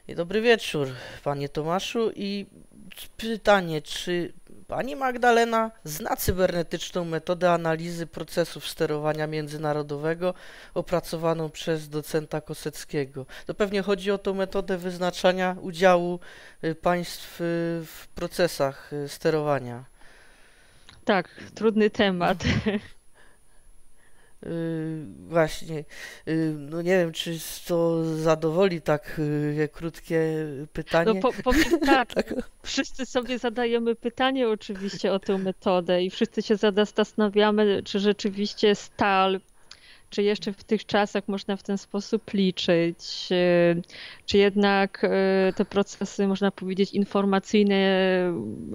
[0.09, 0.88] Dobry wieczór,
[1.25, 2.11] panie Tomaszu.
[2.15, 2.47] I
[3.17, 4.33] pytanie, czy
[4.67, 10.35] pani Magdalena zna cybernetyczną metodę analizy procesów sterowania międzynarodowego
[10.75, 13.27] opracowaną przez docenta Koseckiego?
[13.47, 16.21] To pewnie chodzi o tą metodę wyznaczania udziału
[16.65, 17.45] y, państw y,
[17.87, 19.85] w procesach y, sterowania.
[21.05, 22.38] Tak, trudny temat.
[24.46, 25.85] Yy, właśnie,
[26.26, 29.20] yy, no nie wiem, czy to zadowoli tak
[29.57, 31.14] yy, krótkie pytanie.
[31.14, 36.42] No po, powiem tak, tak, wszyscy sobie zadajemy pytanie oczywiście o tę metodę i wszyscy
[36.42, 36.57] się
[36.96, 39.40] zastanawiamy, czy rzeczywiście stal
[40.12, 43.29] czy jeszcze w tych czasach można w ten sposób liczyć?
[43.31, 43.75] E,
[44.27, 47.77] czy jednak e, te procesy, można powiedzieć, informacyjne,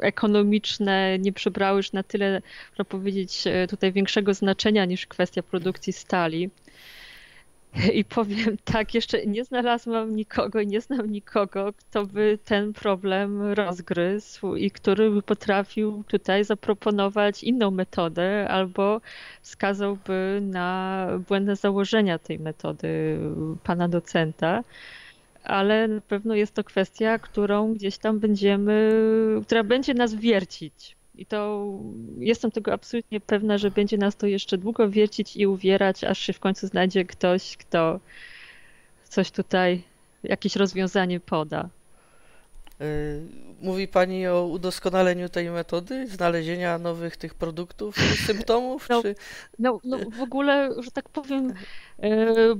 [0.02, 5.94] ekonomiczne nie przybrały już na tyle, można powiedzieć, e, tutaj większego znaczenia niż kwestia produkcji
[5.94, 6.50] stali?
[7.94, 13.42] I powiem tak, jeszcze nie znalazłam nikogo i nie znam nikogo, kto by ten problem
[13.42, 19.02] rozgryzł i który by potrafił tutaj zaproponować inną metodę albo
[19.42, 23.20] wskazałby na błędne założenia tej metody
[23.64, 24.64] pana docenta.
[25.44, 28.92] Ale na pewno jest to kwestia, którą gdzieś tam będziemy,
[29.46, 31.70] która będzie nas wiercić i to
[32.20, 36.34] jestem tego absolutnie pewna, że będzie nas to jeszcze długo wiercić i uwierać, aż się
[36.34, 38.00] w końcu znajdzie ktoś, kto
[39.04, 39.84] coś tutaj,
[40.24, 41.70] jakieś rozwiązanie poda.
[42.82, 43.22] Y,
[43.62, 47.96] mówi Pani o udoskonaleniu tej metody, znalezienia nowych tych produktów,
[48.28, 48.90] symptomów?
[48.90, 49.16] No, czy...
[49.60, 51.50] no, no w ogóle, że tak powiem,
[52.04, 52.56] y,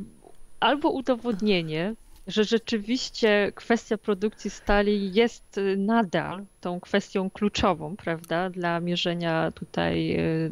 [0.60, 1.96] albo udowodnienie,
[2.28, 10.20] że rzeczywiście kwestia produkcji stali jest y, nadal tą kwestią kluczową, prawda, dla mierzenia tutaj
[10.20, 10.52] y,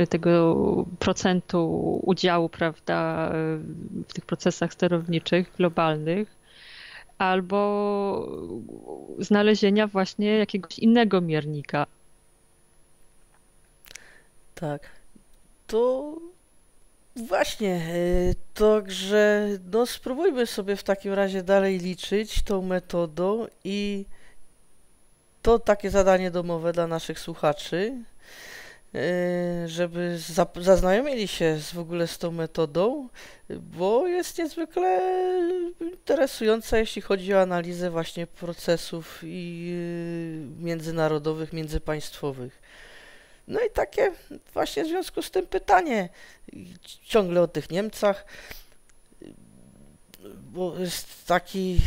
[0.00, 0.56] y, tego
[0.98, 3.30] procentu udziału, prawda,
[4.08, 6.36] w tych procesach sterowniczych globalnych,
[7.18, 8.28] albo
[9.18, 11.86] znalezienia właśnie jakiegoś innego miernika.
[14.54, 14.90] Tak.
[15.66, 16.16] To
[17.16, 24.04] Właśnie, e, także no spróbujmy sobie w takim razie dalej liczyć tą metodą i
[25.42, 27.94] to takie zadanie domowe dla naszych słuchaczy,
[28.94, 30.18] e, żeby
[30.60, 33.08] zaznajomili się z, w ogóle z tą metodą,
[33.50, 35.00] bo jest niezwykle
[35.80, 39.72] interesująca, jeśli chodzi o analizę właśnie procesów i
[40.60, 42.62] e, międzynarodowych, międzypaństwowych.
[43.50, 44.12] No i takie
[44.54, 46.08] właśnie w związku z tym pytanie
[47.02, 48.24] ciągle o tych Niemcach,
[50.52, 51.78] bo jest taki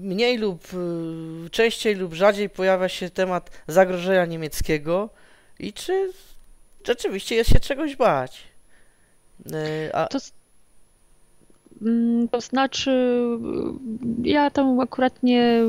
[0.00, 0.68] mniej lub
[1.50, 5.10] częściej lub rzadziej pojawia się temat zagrożenia niemieckiego
[5.58, 6.12] i czy
[6.86, 8.42] rzeczywiście jest się czegoś bać.
[9.52, 10.06] E, a...
[10.06, 10.39] To, Mm,
[12.30, 12.90] to znaczy,
[14.24, 15.60] ja tam akurat nie,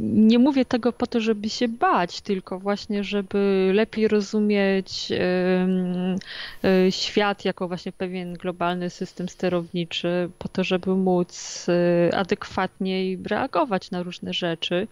[0.00, 7.44] nie mówię tego po to, żeby się bać, tylko właśnie, żeby lepiej rozumieć e, świat
[7.44, 14.32] jako właśnie pewien globalny system sterowniczy, po to, żeby móc e, adekwatniej reagować na różne
[14.32, 14.88] rzeczy.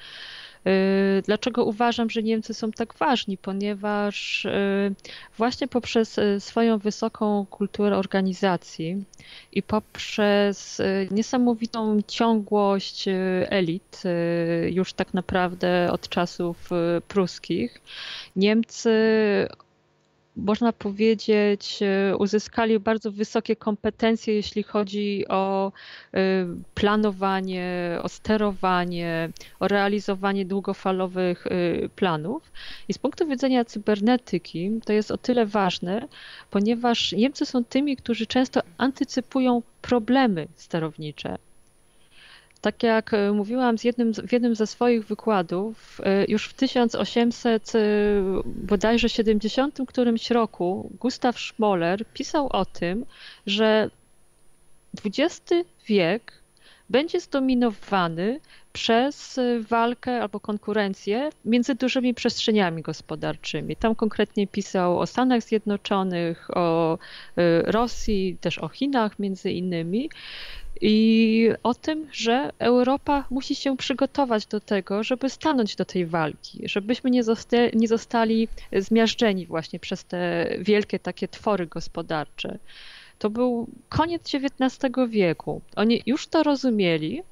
[0.69, 3.39] Y, dlaczego uważam, że Niemcy są tak ważni?
[3.39, 4.95] Ponieważ y,
[5.37, 9.05] właśnie poprzez y, swoją wysoką kulturę organizacji
[9.53, 13.05] i poprzez niesamowitą ciągłość
[13.49, 14.03] elit,
[14.71, 16.71] już tak naprawdę od czasów
[17.09, 17.81] pruskich,
[18.37, 18.91] Niemcy
[20.39, 25.73] można powiedzieć, e, uzyskali bardzo wysokie kompetencje, jeśli chodzi o
[26.15, 26.21] e,
[26.75, 29.31] planowanie, o sterowanie,
[29.61, 31.51] o realizowanie długofalowych e,
[31.89, 32.53] planów.
[32.89, 36.09] I z punktu widzenia cybernetyki to jest o tyle ważne,
[36.51, 41.48] ponieważ Niemcy są tymi, którzy często antycypują problemy sterownicze.
[42.61, 47.73] Tak jak e, mówiłam z jednym, w jednym ze swoich wykładów, e, już w 1800
[47.75, 47.79] e,
[48.45, 53.07] bodajże 70 którymś roku Gustav Schmoller pisał o tym,
[53.47, 53.91] że
[55.05, 55.53] XX
[55.87, 56.33] wiek
[56.91, 58.41] będzie zdominowany
[58.73, 63.77] przez walkę albo konkurencję między dużymi przestrzeniami gospodarczymi.
[63.77, 66.99] Tam konkretnie pisał o Stanach Zjednoczonych, o
[67.65, 70.11] Rosji, też o Chinach między innymi.
[70.81, 76.63] I o tym, że Europa musi się przygotować do tego, żeby stanąć do tej walki,
[76.65, 82.59] żebyśmy nie, zostali, nie zostali zmiażdżeni właśnie przez te wielkie takie twory gospodarcze.
[83.19, 85.61] To był koniec XIX wieku.
[85.77, 87.23] Oni już to rozumieli,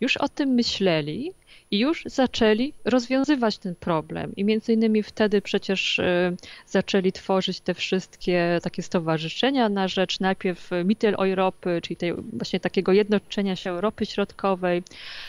[0.00, 1.32] już o tym myśleli
[1.70, 4.32] i już zaczęli rozwiązywać ten problem.
[4.36, 6.36] I między innymi wtedy przecież y,
[6.66, 13.56] zaczęli tworzyć te wszystkie takie stowarzyszenia na rzecz najpierw Mitteleuropy, czyli tej, właśnie takiego jednoczenia
[13.56, 14.82] się Europy Środkowej.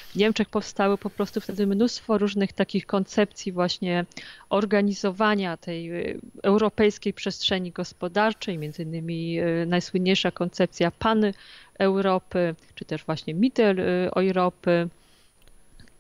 [0.10, 4.06] W Niemczech powstały po prostu wtedy mnóstwo różnych takich koncepcji właśnie
[4.50, 11.34] organizowania tej y, europejskiej przestrzeni gospodarczej, między innymi y, najsłynniejsza koncepcja Pany
[11.80, 14.90] Europy, czy też właśnie Mitteleuropy.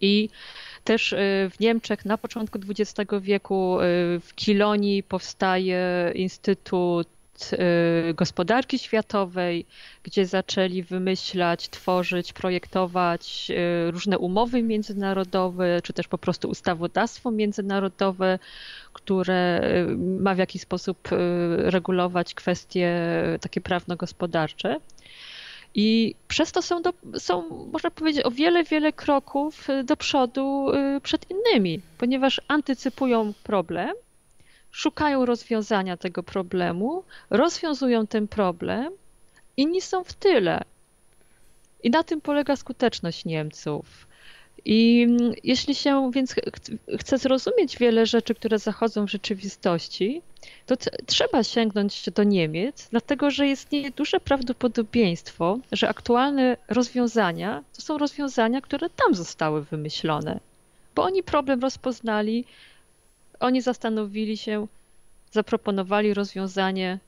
[0.02, 0.30] I
[0.84, 1.18] też y,
[1.52, 3.84] w Niemczech na początku XX wieku y,
[4.20, 7.08] w Kilonii powstaje Instytut
[7.54, 9.66] y, Gospodarki Światowej,
[10.04, 13.52] gdzie zaczęli wymyślać, tworzyć, projektować
[13.91, 18.39] różne umowy międzynarodowe, czy też po prostu ustawodawstwo międzynarodowe,
[18.93, 19.62] które
[19.98, 21.10] ma w jakiś sposób
[21.58, 22.95] regulować kwestie
[23.41, 24.80] takie prawno-gospodarcze.
[25.76, 30.74] I przez to są, do, są, można powiedzieć, o wiele, wiele kroków y, do przodu
[30.97, 33.91] y, przed innymi, ponieważ antycypują problem,
[34.72, 38.93] szukają rozwiązania tego problemu, rozwiązują ten problem,
[39.57, 40.63] inni są w tyle.
[41.84, 44.07] I na tym polega skuteczność Niemców.
[44.70, 45.07] I
[45.43, 46.36] jeśli się więc
[46.99, 50.22] chce zrozumieć wiele rzeczy, które zachodzą w rzeczywistości,
[50.65, 57.97] to trzeba sięgnąć do Niemiec, dlatego że istnieje duże prawdopodobieństwo, że aktualne rozwiązania to są
[57.97, 60.39] rozwiązania, które tam zostały wymyślone,
[60.95, 62.45] bo oni problem rozpoznali,
[63.39, 64.68] oni zastanowili się,
[65.32, 66.99] zaproponowali rozwiązanie,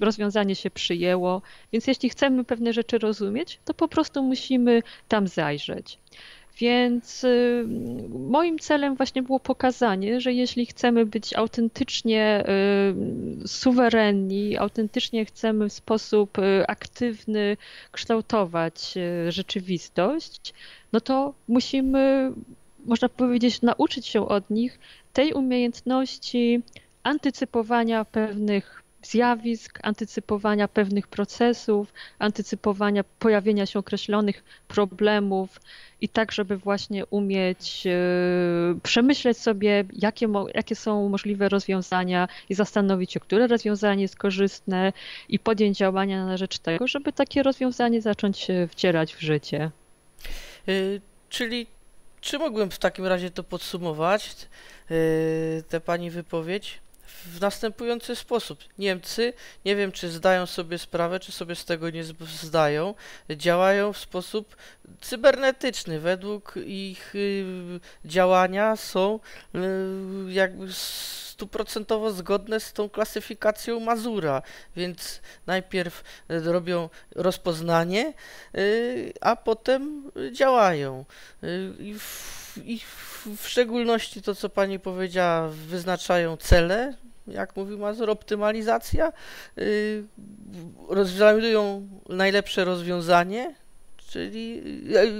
[0.00, 5.98] rozwiązanie się przyjęło, więc jeśli chcemy pewne rzeczy rozumieć, to po prostu musimy tam zajrzeć.
[6.58, 7.64] Więc y,
[8.08, 12.44] moim celem właśnie było pokazanie, że jeśli chcemy być autentycznie
[13.44, 17.56] y, suwerenni, autentycznie chcemy w sposób y, aktywny
[17.92, 18.94] kształtować
[19.28, 20.54] rzeczywistość,
[20.92, 22.32] no to musimy,
[22.84, 24.78] można powiedzieć, nauczyć się od nich
[25.12, 26.62] tej umiejętności
[27.02, 35.60] antycypowania pewnych zjawisk, antycypowania pewnych procesów, antycypowania pojawienia się określonych problemów
[36.00, 37.90] i tak, żeby właśnie umieć e,
[38.82, 44.92] przemyśleć sobie, jakie, jakie są możliwe rozwiązania i zastanowić się, które rozwiązanie jest korzystne
[45.28, 49.70] i podjąć działania na rzecz tego, żeby takie rozwiązanie zacząć wcierać w życie.
[50.66, 51.66] Yy, czyli
[52.20, 54.48] czy mógłbym w takim razie to podsumować,
[54.90, 54.96] yy,
[55.68, 56.80] tę pani wypowiedź?
[57.24, 58.64] W następujący sposób.
[58.78, 59.32] Niemcy,
[59.64, 62.04] nie wiem czy zdają sobie sprawę, czy sobie z tego nie
[62.42, 62.94] zdają,
[63.30, 64.56] działają w sposób
[65.00, 66.00] cybernetyczny.
[66.00, 67.44] Według ich y,
[68.04, 69.20] działania są
[69.54, 74.42] y, jakby stuprocentowo zgodne z tą klasyfikacją Mazura,
[74.76, 78.12] więc najpierw robią rozpoznanie,
[78.54, 81.04] y, a potem działają.
[83.42, 86.94] Szczególności to, co pani powiedziała, wyznaczają cele,
[87.26, 89.12] jak mówił Mazur, optymalizacja,
[89.56, 93.54] yy, znajdują najlepsze rozwiązanie,
[93.96, 94.56] czyli,
[94.90, 95.10] yy,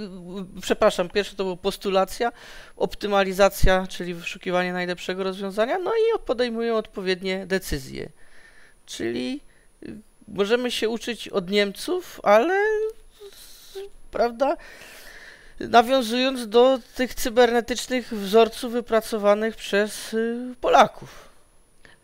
[0.61, 2.31] przepraszam, pierwsze to była postulacja,
[2.77, 8.09] optymalizacja, czyli wyszukiwanie najlepszego rozwiązania, no i podejmują odpowiednie decyzje.
[8.85, 9.41] Czyli
[10.27, 12.63] możemy się uczyć od Niemców, ale
[14.11, 14.57] prawda,
[15.69, 21.29] nawiązując do tych cybernetycznych wzorców wypracowanych przez y, Polaków.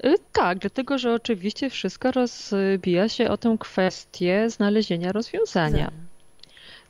[0.06, 5.86] Y, tak, dlatego że oczywiście wszystko rozbija się o tę kwestię znalezienia rozwiązania.
[5.86, 5.94] Tak.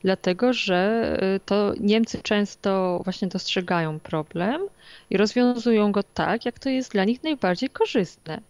[0.02, 4.62] Dlatego, że y, to Niemcy często właśnie dostrzegają problem
[5.10, 8.42] i rozwiązują go tak, jak to jest dla nich najbardziej korzystne.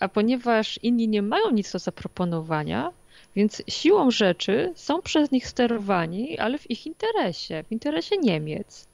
[0.00, 2.90] A ponieważ inni nie mają nic do zaproponowania,
[3.36, 8.86] więc siłą rzeczy są przez nich sterowani, ale w ich interesie, w interesie Niemiec.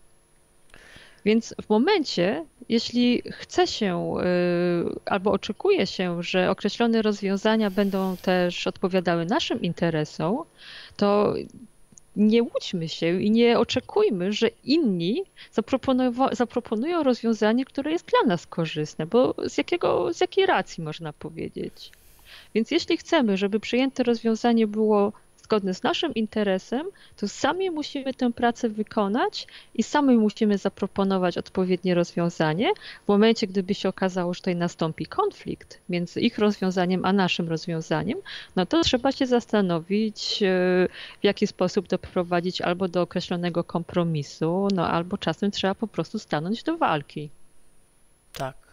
[1.24, 8.66] Więc w momencie, jeśli chce się y, albo oczekuje się, że określone rozwiązania będą też
[8.66, 10.45] odpowiadały naszym interesom,
[10.97, 11.34] to
[12.16, 15.22] nie łudźmy się i nie oczekujmy, że inni
[16.32, 21.91] zaproponują rozwiązanie, które jest dla nas korzystne, bo z, jakiego, z jakiej racji można powiedzieć?
[22.55, 25.12] Więc jeśli chcemy, żeby przyjęte rozwiązanie było
[25.49, 26.86] zgodne z naszym interesem,
[27.16, 32.72] to sami musimy tę pracę wykonać i sami musimy zaproponować odpowiednie rozwiązanie.
[33.05, 38.18] W momencie, gdyby się okazało, że tutaj nastąpi konflikt między ich rozwiązaniem a naszym rozwiązaniem,
[38.57, 40.46] no to trzeba się zastanowić, e,
[41.20, 46.62] w jaki sposób doprowadzić albo do określonego kompromisu, no albo czasem trzeba po prostu stanąć
[46.62, 47.30] do walki.
[48.32, 48.67] Tak.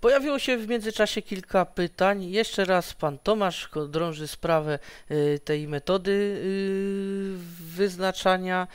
[0.00, 2.24] Pojawiło się w międzyczasie kilka pytań.
[2.24, 4.78] Jeszcze raz pan Tomasz drąży sprawę
[5.10, 7.36] y, tej metody y,
[7.76, 8.66] wyznaczania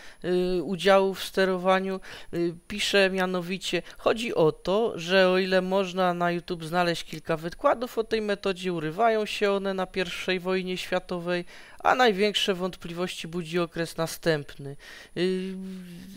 [0.57, 1.99] y, udziału w sterowaniu.
[2.67, 8.03] Pisze mianowicie, chodzi o to, że o ile można na YouTube znaleźć kilka wykładów o
[8.03, 9.87] tej metodzie, urywają się one na
[10.35, 11.45] I wojnie światowej,
[11.83, 14.75] a największe wątpliwości budzi okres następny.
[15.17, 15.55] Y,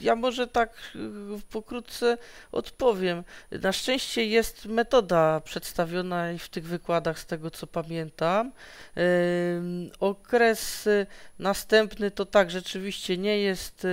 [0.01, 2.19] ja może tak y, pokrótce
[2.53, 3.25] odpowiem.
[3.51, 8.53] Na szczęście jest metoda przedstawiona w tych wykładach, z tego co pamiętam.
[8.97, 9.01] Y,
[10.01, 10.89] okres
[11.39, 13.87] następny to tak, rzeczywiście nie jest,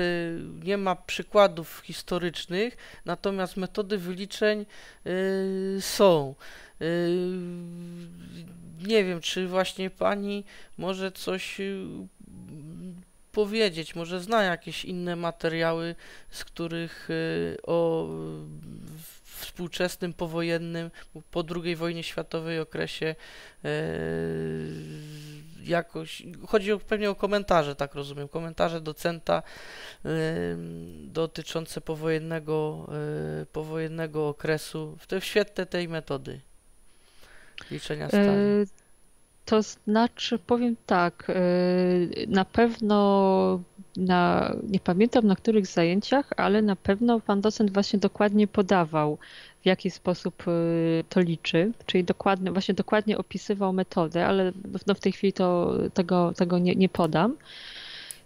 [0.63, 4.65] nie ma przykładów historycznych, natomiast metody wyliczeń
[5.79, 6.35] są
[8.87, 10.43] nie wiem, czy właśnie pani
[10.77, 11.85] może coś y,
[13.31, 15.95] powiedzieć, może zna jakieś inne materiały,
[16.29, 18.09] z których y, o
[19.23, 20.91] współczesnym, powojennym,
[21.31, 23.15] po II wojnie światowej okresie
[25.63, 29.43] jakoś, chodzi o, pewnie o komentarze, tak rozumiem, komentarze docenta
[31.03, 32.87] dotyczące powojennego,
[33.51, 36.41] powojennego okresu w, te, w świetle tej metody
[37.71, 38.07] liczenia?
[38.07, 38.65] E,
[39.45, 41.33] to znaczy, powiem tak, e,
[42.27, 43.59] na pewno
[43.97, 49.17] na, nie pamiętam na których zajęciach, ale na pewno pan docent właśnie dokładnie podawał,
[49.61, 50.51] w jaki sposób e,
[51.09, 54.51] to liczy, czyli dokładnie, właśnie dokładnie opisywał metodę, ale
[54.87, 57.35] no w tej chwili to, tego, tego nie, nie podam.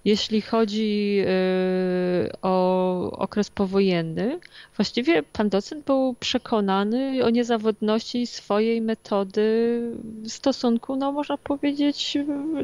[0.06, 4.40] Jeśli chodzi y, o okres powojenny,
[4.76, 9.82] właściwie pan docent był przekonany o niezawodności swojej metody
[10.24, 12.18] w stosunku, no można powiedzieć,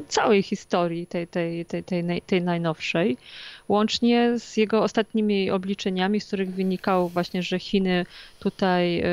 [0.08, 3.18] całej historii tej, tej, tej, tej, tej najnowszej
[3.70, 8.06] łącznie z jego ostatnimi obliczeniami, z których wynikało właśnie, że Chiny
[8.40, 9.04] tutaj y,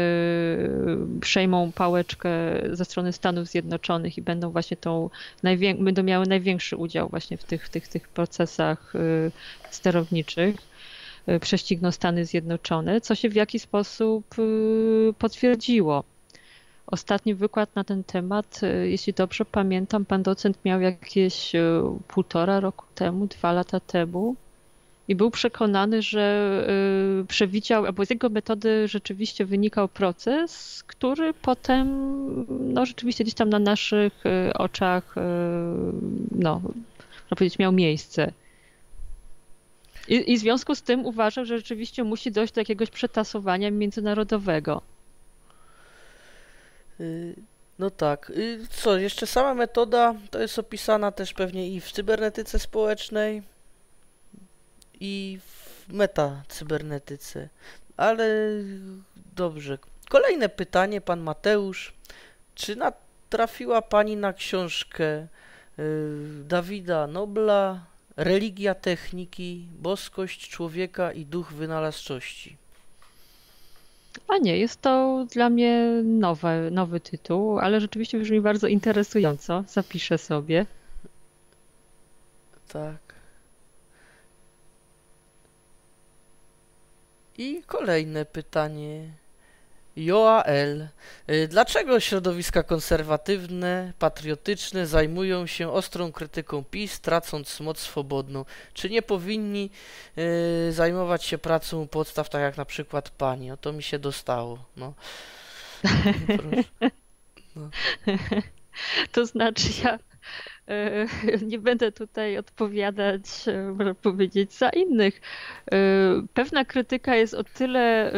[1.21, 2.31] przejmą pałeczkę
[2.73, 5.11] ze strony Stanów Zjednoczonych i będą właśnie tą,
[5.79, 9.31] będą miały największy udział właśnie w tych, tych, tych procesach y,
[9.71, 10.57] sterowniczych
[11.29, 14.35] y, prześcigną Stany Zjednoczone, co się w jakiś sposób
[15.19, 16.05] potwierdziło.
[16.91, 21.53] Ostatni wykład na ten temat, jeśli dobrze pamiętam, pan docent miał jakieś
[22.09, 24.37] półtora roku temu, dwa lata temu
[25.11, 26.67] i był przekonany, że
[27.23, 31.87] y, przewidział, albo z jego metody rzeczywiście wynikał proces, który potem
[32.75, 35.21] no, rzeczywiście gdzieś tam na naszych y, oczach y,
[36.33, 36.61] no,
[37.23, 38.33] można powiedzieć, miał miejsce.
[40.09, 44.83] I, I w związku z tym uważał, że rzeczywiście musi dojść do jakiegoś przetasowania międzynarodowego.
[47.79, 48.33] No tak.
[48.71, 53.43] Co, jeszcze sama metoda to jest opisana też pewnie i w cybernetyce społecznej,
[55.01, 57.49] i w metacybernetyce.
[57.97, 58.29] Ale
[59.37, 59.79] dobrze.
[60.09, 61.93] Kolejne pytanie, pan Mateusz.
[62.55, 65.27] Czy natrafiła pani na książkę y,
[66.45, 67.87] Dawida Nobla
[68.17, 72.60] Religia techniki, boskość człowieka i duch wynalazczości?
[74.29, 79.65] A nie, jest to dla mnie nowe, nowy tytuł, ale rzeczywiście brzmi bardzo interesująco.
[79.69, 80.67] Zapiszę sobie.
[82.69, 83.15] Tak.
[87.39, 89.11] I kolejne pytanie.
[90.05, 90.89] Joael.
[91.31, 98.45] Y, dlaczego środowiska konserwatywne, patriotyczne zajmują się ostrą krytyką PiS, tracąc moc swobodną?
[98.75, 99.71] Czy nie powinni
[100.19, 103.51] y, zajmować się pracą podstaw, tak jak na przykład pani?
[103.51, 104.65] O to mi się dostało.
[104.77, 104.95] No.
[107.57, 107.71] no.
[109.13, 109.99] To znaczy, ja
[111.51, 115.21] nie będę tutaj odpowiadać, e, można powiedzieć, za innych.
[115.73, 115.77] E,
[116.35, 118.13] pewna krytyka jest o tyle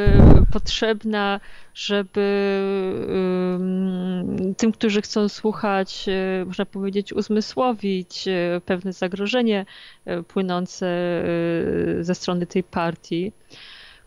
[0.53, 1.40] potrzebna,
[1.74, 2.22] żeby
[4.57, 6.07] tym, którzy chcą słuchać,
[6.46, 8.24] można powiedzieć, uzmysłowić
[8.66, 9.66] pewne zagrożenie
[10.28, 10.86] płynące
[12.00, 13.32] ze strony tej partii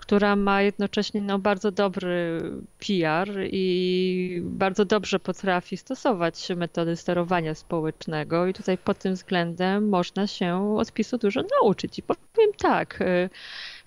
[0.05, 2.41] która ma jednocześnie no, bardzo dobry
[2.79, 10.27] PR i bardzo dobrze potrafi stosować metody sterowania społecznego i tutaj pod tym względem można
[10.27, 11.99] się od PiSu dużo nauczyć.
[11.99, 13.29] I powiem tak, y,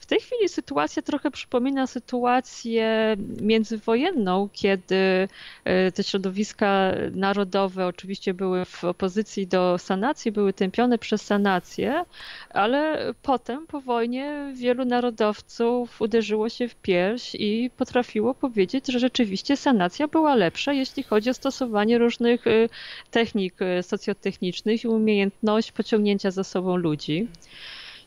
[0.08, 5.28] tej chwili sytuacja trochę przypomina sytuację międzywojenną, kiedy
[5.64, 12.04] e, te środowiska narodowe oczywiście były w opozycji do sanacji, były tępione przez sanację,
[12.50, 19.56] ale potem po wojnie wielu narodowców uderzyło się w pierś i potrafiło powiedzieć, że rzeczywiście
[19.56, 22.68] sanacja była lepsza, jeśli chodzi o stosowanie różnych e,
[23.10, 27.28] technik e, socjotechnicznych i umiejętność pociągnięcia za sobą ludzi.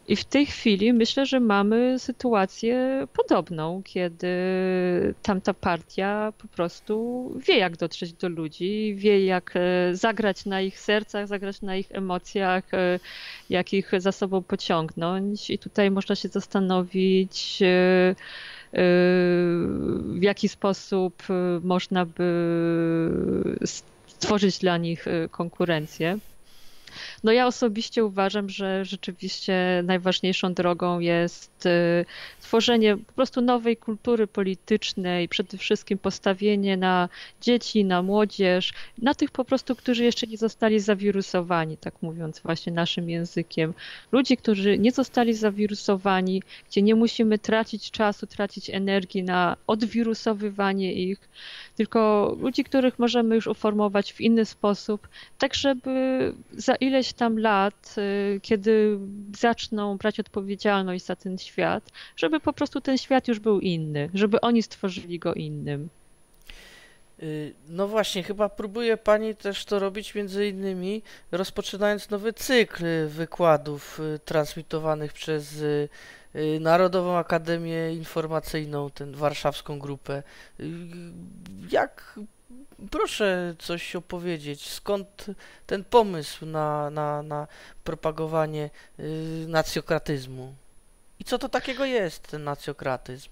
[0.07, 4.27] I w tej chwili myślę, że mamy sytuację podobną, kiedy
[5.21, 10.79] tamta partia po prostu wie, jak dotrzeć do ludzi, wie, jak e, zagrać na ich
[10.79, 12.99] sercach, zagrać na ich emocjach, e,
[13.49, 15.49] jak ich za sobą pociągnąć.
[15.49, 18.15] I tutaj można się zastanowić, e,
[20.03, 21.23] w jaki sposób
[21.63, 23.67] można by
[24.05, 26.17] stworzyć dla nich konkurencję.
[27.23, 32.05] No ja osobiście uważam, że rzeczywiście najważniejszą drogą jest y,
[32.41, 37.09] tworzenie po prostu nowej kultury politycznej, przede wszystkim postawienie na
[37.41, 42.73] dzieci, na młodzież, na tych po prostu, którzy jeszcze nie zostali zawirusowani, tak mówiąc właśnie
[42.73, 43.73] naszym językiem.
[44.11, 51.29] Ludzi, którzy nie zostali zawirusowani, gdzie nie musimy tracić czasu, tracić energii na odwirusowywanie ich,
[51.75, 55.07] tylko ludzi, których możemy już uformować w inny sposób,
[55.37, 58.99] tak żeby za ileś tam lat, y, kiedy
[59.37, 61.50] zaczną brać odpowiedzialność za ten świat,
[62.15, 65.89] żeby po prostu ten świat już był inny, żeby oni stworzyli go innym.
[67.23, 73.99] Y, no właśnie, chyba próbuje Pani też to robić między innymi rozpoczynając nowy cykl wykładów
[73.99, 75.63] y, transmitowanych przez
[76.59, 80.23] Narodową Akademię Informacyjną, tę warszawską grupę.
[81.71, 82.19] Jak
[82.91, 85.25] proszę coś opowiedzieć, skąd
[85.67, 87.47] ten pomysł na, na, na
[87.83, 90.53] propagowanie y, nacjokratyzmu?
[91.21, 93.29] I co to takiego jest ten nacjokratyzm?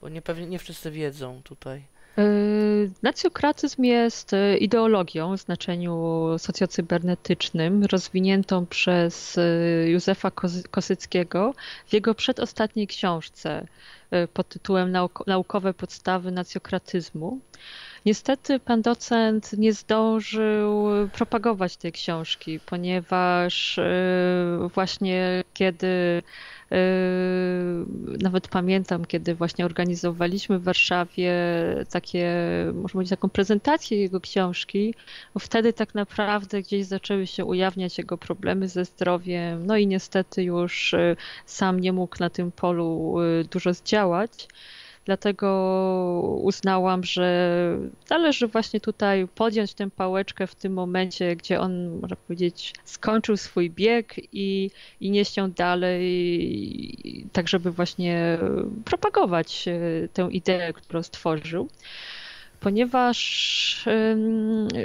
[0.00, 1.82] Bo nie, pewnie nie wszyscy wiedzą tutaj.
[2.18, 9.38] Y, nacjokratyzm jest y, ideologią w znaczeniu socjocybernetycznym, rozwiniętą przez
[9.86, 10.30] Józefa
[10.70, 11.54] Kosyckiego
[11.86, 13.66] w jego przedostatniej książce
[14.34, 17.40] pod tytułem Naukowe podstawy nacjokratyzmu.
[18.06, 23.82] Niestety pan docent nie zdążył propagować tej książki, ponieważ y,
[24.74, 26.76] właśnie kiedy y,
[28.22, 31.32] nawet pamiętam, kiedy właśnie organizowaliśmy w Warszawie
[31.90, 32.34] takie,
[32.74, 34.94] można powiedzieć, taką prezentację jego książki,
[35.38, 40.94] wtedy tak naprawdę gdzieś zaczęły się ujawniać jego problemy ze zdrowiem, no i niestety już
[40.94, 43.16] y, sam nie mógł na tym polu
[43.50, 44.48] dużo zdziałać.
[45.04, 47.78] Dlatego uznałam, że
[48.10, 53.70] należy właśnie tutaj podjąć tę pałeczkę w tym momencie, gdzie on, można powiedzieć, skończył swój
[53.70, 58.38] bieg i, i nieść ją dalej, tak żeby właśnie
[58.84, 61.68] propagować e, tę ideę, którą stworzył
[62.62, 63.18] ponieważ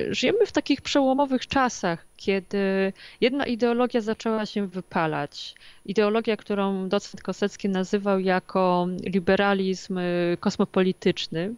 [0.10, 5.56] żyjemy w takich przełomowych czasach, kiedy jedna ideologia zaczęła się wypalać.
[5.86, 11.54] Ideologia, którą docent Kosecki nazywał jako liberalizm y, kosmopolityczny,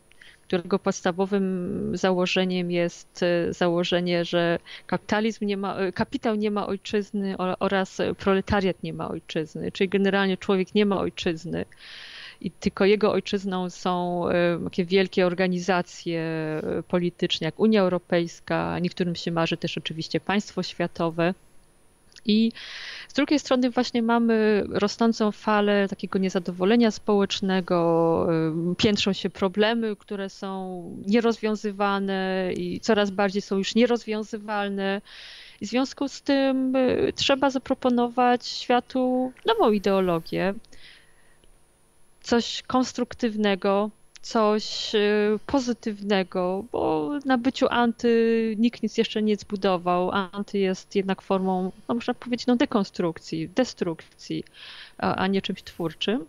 [0.48, 7.36] którego podstawowym założeniem jest y, założenie, że kapitalizm nie ma, y, kapitał nie ma ojczyzny
[7.60, 11.66] oraz proletariat nie ma ojczyzny, czyli generalnie człowiek nie ma ojczyzny
[12.42, 19.16] i tylko jego ojczyzną są e, takie wielkie organizacje e, polityczne jak Unia Europejska, niektórym
[19.16, 21.34] się marzy też oczywiście państwo światowe.
[22.26, 22.52] I
[23.08, 28.28] z drugiej strony właśnie mamy rosnącą falę takiego niezadowolenia społecznego,
[28.72, 35.02] e, piętrzą się problemy, które są nierozwiązywane i coraz bardziej są już nierozwiązywalne.
[35.62, 36.74] w związku z tym
[37.16, 40.54] trzeba zaproponować światu nową ideologię,
[42.22, 43.90] coś konstruktywnego,
[44.22, 50.12] coś y, pozytywnego, bo na byciu anty nikt nic jeszcze nie zbudował.
[50.12, 54.44] Anty jest jednak formą, no można powiedzieć, no dekonstrukcji, destrukcji,
[54.98, 56.26] a, a nie czymś twórczym.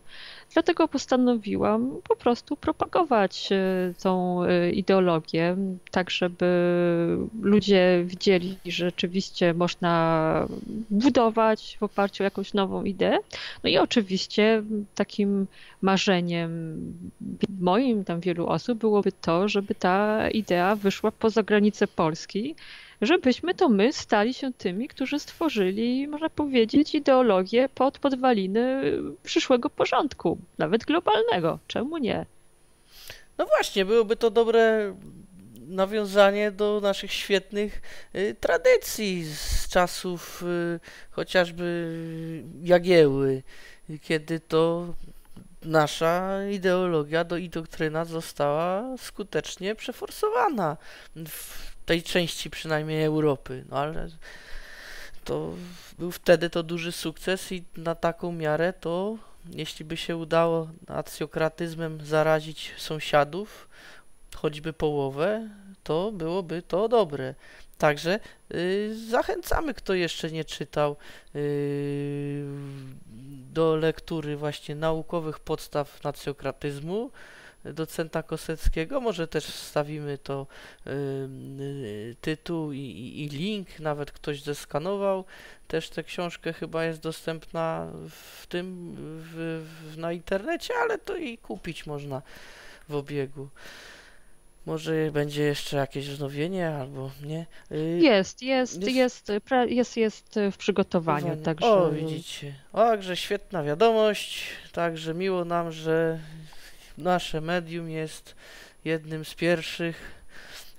[0.53, 5.57] Dlatego postanowiłam po prostu propagować e, tą e, ideologię,
[5.91, 6.47] tak żeby
[7.43, 10.47] ludzie widzieli, że rzeczywiście można
[10.91, 13.19] budować w oparciu o jakąś nową ideę.
[13.65, 14.63] No i oczywiście
[14.95, 15.47] takim
[15.83, 16.81] marzeniem
[17.61, 22.55] moim, tam wielu osób byłoby to, żeby ta idea wyszła poza granice Polski
[23.03, 28.83] żebyśmy to my stali się tymi, którzy stworzyli, można powiedzieć, ideologię pod podwaliny
[29.23, 31.59] przyszłego porządku, nawet globalnego.
[31.67, 32.27] Czemu nie?
[33.39, 34.95] No właśnie, byłoby to dobre
[35.71, 37.83] nawiązanie do naszych świetnych
[38.15, 40.81] y, tradycji z czasów y,
[41.11, 41.93] chociażby
[42.63, 43.43] Jagieły,
[44.03, 44.95] kiedy to
[45.63, 50.77] nasza ideologia do i doktryna została skutecznie przeforsowana
[51.29, 53.65] w tej części przynajmniej Europy.
[53.71, 54.09] No ale
[55.25, 55.55] to
[55.99, 59.17] był wtedy to duży sukces i na taką miarę to,
[59.51, 63.69] jeśli by się udało nacjokratyzmem zarazić sąsiadów,
[64.37, 65.49] choćby połowę,
[65.83, 67.35] to byłoby to dobre.
[67.79, 68.21] Także
[68.55, 70.97] y, zachęcamy, kto jeszcze nie czytał,
[71.35, 72.45] y,
[73.53, 77.11] do lektury właśnie naukowych podstaw nacjokratyzmu
[77.65, 79.01] docenta Koseckiego.
[79.01, 80.47] Może też wstawimy to
[80.87, 85.25] y, tytuł i, i, i, link, nawet ktoś zeskanował.
[85.69, 91.39] Też tę książkę chyba jest dostępna w tym w, w, na internecie, ale to i
[91.39, 92.23] kupić można
[92.89, 93.49] w obiegu.
[94.67, 97.47] Może będzie jeszcze jakieś wznowienie albo nie?
[98.01, 99.29] Jest, jest, jest,
[99.69, 101.37] jest, jest w przygotowaniu.
[101.37, 101.67] Także...
[101.67, 102.55] O, widzicie.
[102.73, 104.45] O, także świetna wiadomość.
[104.73, 106.19] Także miło nam, że
[107.01, 108.35] nasze medium jest
[108.85, 110.21] jednym z pierwszych,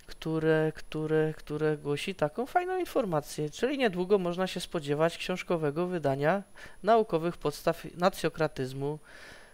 [0.08, 3.50] które, które, które głosi taką fajną informację.
[3.50, 6.44] Czyli niedługo można się spodziewać książkowego wydania
[6.84, 9.00] naukowych podstaw nacjokratyzmu.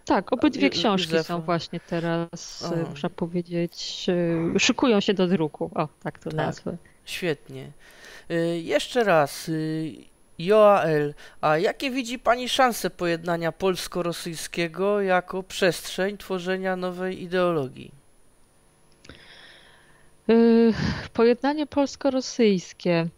[0.04, 1.24] Tak, obydwie książki Józefa.
[1.24, 2.74] są właśnie teraz, Aha.
[2.90, 4.06] można powiedzieć,
[4.58, 5.70] szykują się do druku.
[5.74, 6.76] O, tak to tak, nazwę.
[7.04, 7.72] Świetnie.
[8.30, 9.92] Y, jeszcze raz, y,
[10.38, 17.92] Joael, a jakie widzi Pani szanse pojednania polsko-rosyjskiego jako przestrzeń tworzenia nowej ideologii?
[20.28, 20.74] Yy,
[21.12, 23.08] pojednanie polsko-rosyjskie.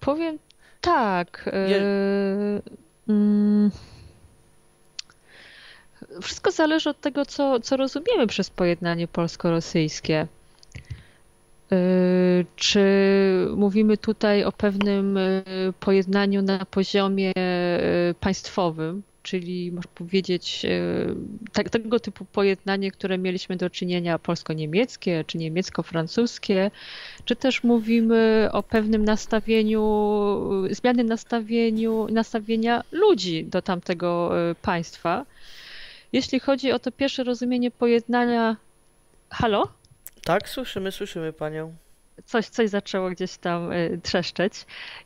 [0.00, 0.38] Powiem
[0.80, 1.50] tak.
[1.68, 3.70] Yy, yy,
[6.22, 10.26] wszystko zależy od tego, co, co rozumiemy przez pojednanie polsko-rosyjskie.
[11.72, 12.84] Y, czy
[13.56, 15.42] mówimy tutaj o pewnym y,
[15.80, 20.66] pojednaniu na poziomie y, państwowym, czyli można powiedzieć
[21.70, 26.70] tego typu pojednanie, które mieliśmy do czynienia polsko-niemieckie czy niemiecko-francuskie,
[27.24, 29.82] czy też mówimy o pewnym nastawieniu,
[30.70, 35.26] zmiany nastawieniu, nastawienia ludzi do tamtego państwa.
[36.12, 38.56] Jeśli chodzi o to pierwsze rozumienie pojednania,
[39.30, 39.79] halo?
[40.24, 41.74] Tak, słyszymy, słyszymy panią.
[42.24, 44.52] Coś, coś zaczęło gdzieś tam y, trzeszczeć.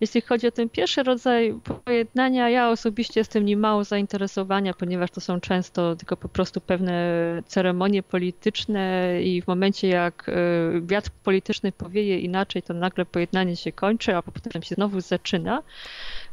[0.01, 5.21] Jeśli chodzi o ten pierwszy rodzaj pojednania, ja osobiście jestem nim mało zainteresowania, ponieważ to
[5.21, 10.33] są często tylko po prostu pewne ceremonie polityczne i w momencie jak y,
[10.81, 15.63] wiatr polityczny powieje inaczej, to nagle pojednanie się kończy, a potem się znowu zaczyna.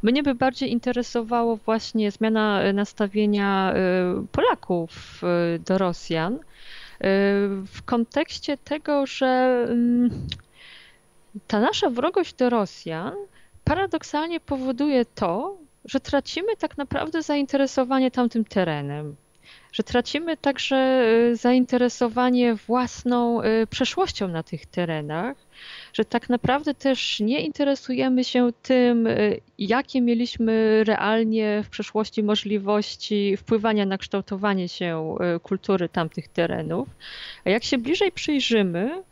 [0.03, 5.21] Mnie by bardziej interesowało właśnie zmiana nastawienia y, Polaków
[5.65, 6.39] do Rosjan
[7.65, 10.27] w kontekście tego, że mm,
[11.47, 13.13] ta nasza wrogość do Rosjan
[13.63, 19.15] paradoksalnie powoduje to, że tracimy tak naprawdę zainteresowanie tamtym terenem.
[19.71, 25.37] Że tracimy także y, zainteresowanie własną y, przeszłością na tych terenach,
[25.93, 33.37] że tak naprawdę też nie interesujemy się tym, y, jakie mieliśmy realnie w przeszłości możliwości
[33.37, 36.87] wpływania na kształtowanie się kultury tamtych terenów.
[37.45, 39.03] A jak się bliżej przyjrzymy,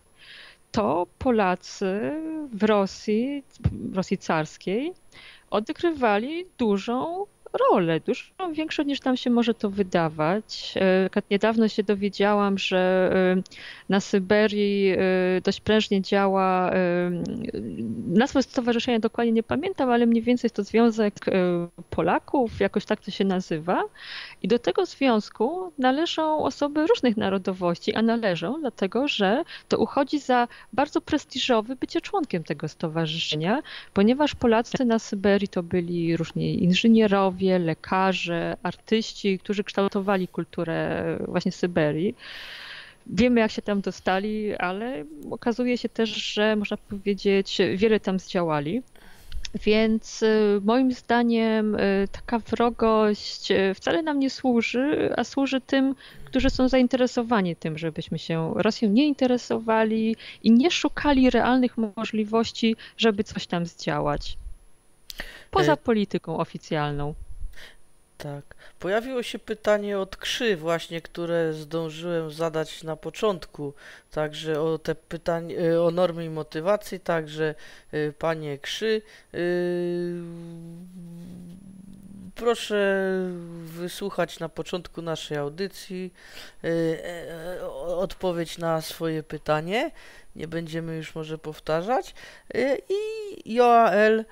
[0.72, 2.12] to Polacy
[2.54, 4.94] w Rosji, w Rosji carskiej,
[5.50, 8.24] odgrywali dużą rolę, dużo
[8.54, 10.74] większą niż nam się może to wydawać.
[11.16, 13.42] E, niedawno się dowiedziałam, że e,
[13.90, 14.98] na Syberii e,
[15.44, 16.72] dość prężnie działa,
[18.08, 21.14] nazwę stowarzyszenia dokładnie nie pamiętam, ale mniej więcej jest to Związek
[21.90, 23.84] Polaków, jakoś tak to się nazywa.
[24.44, 30.48] I do tego związku należą osoby różnych narodowości, a należą dlatego, że to uchodzi za
[30.74, 33.62] bardzo prestiżowy bycie członkiem tego stowarzyszenia,
[33.94, 42.16] ponieważ Polacy na Syberii to byli różni inżynierowie, lekarze, artyści, którzy kształtowali kulturę właśnie Syberii.
[43.08, 48.82] Wiemy, jak się tam dostali, ale okazuje się też, że można powiedzieć, wiele tam zdziałali.
[49.56, 55.96] Więc y, moim zdaniem y, taka wrogość y, wcale nam nie służy, a służy tym,
[56.26, 63.24] którzy są zainteresowani tym, żebyśmy się Rosją nie interesowali i nie szukali realnych możliwości, żeby
[63.24, 64.38] coś tam zdziałać.
[65.52, 67.14] Poza polityką oficjalną.
[68.24, 68.56] Tak.
[68.80, 73.74] Pojawiło się pytanie od Krzy właśnie, które zdążyłem zadać na początku.
[74.12, 77.56] Także o te pytanie, y, o normy i motywacji, także
[77.94, 79.02] y, panie Krzy,
[79.34, 80.22] y,
[82.36, 83.04] proszę
[83.64, 86.14] wysłuchać na początku naszej audycji
[86.64, 89.92] e, odpowiedź na swoje pytanie.
[90.36, 92.14] Nie będziemy już może powtarzać.
[92.90, 94.26] I Joael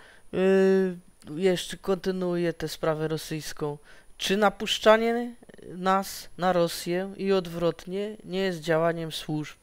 [1.36, 3.78] jeszcze kontynuuje tę sprawę rosyjską.
[4.18, 5.36] Czy napuszczanie
[5.68, 9.58] nas na Rosję i odwrotnie nie jest działaniem służb.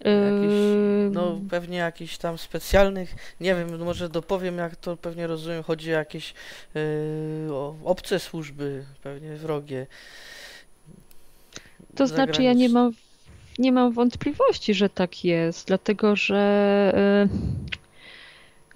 [0.00, 0.54] Jakiś,
[1.10, 5.98] no pewnie jakichś tam specjalnych, nie wiem, może dopowiem jak to pewnie rozumiem, chodzi o
[5.98, 6.34] jakieś
[6.74, 9.86] yy, o obce służby, pewnie wrogie.
[11.94, 12.92] To znaczy ja nie mam,
[13.58, 17.38] nie mam wątpliwości, że tak jest, dlatego że yy,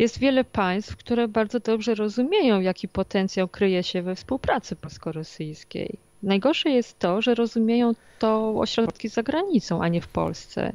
[0.00, 5.98] jest wiele państw, które bardzo dobrze rozumieją, jaki potencjał kryje się we współpracy polsko-rosyjskiej.
[6.22, 10.72] Najgorsze jest to, że rozumieją to ośrodki za granicą, a nie w Polsce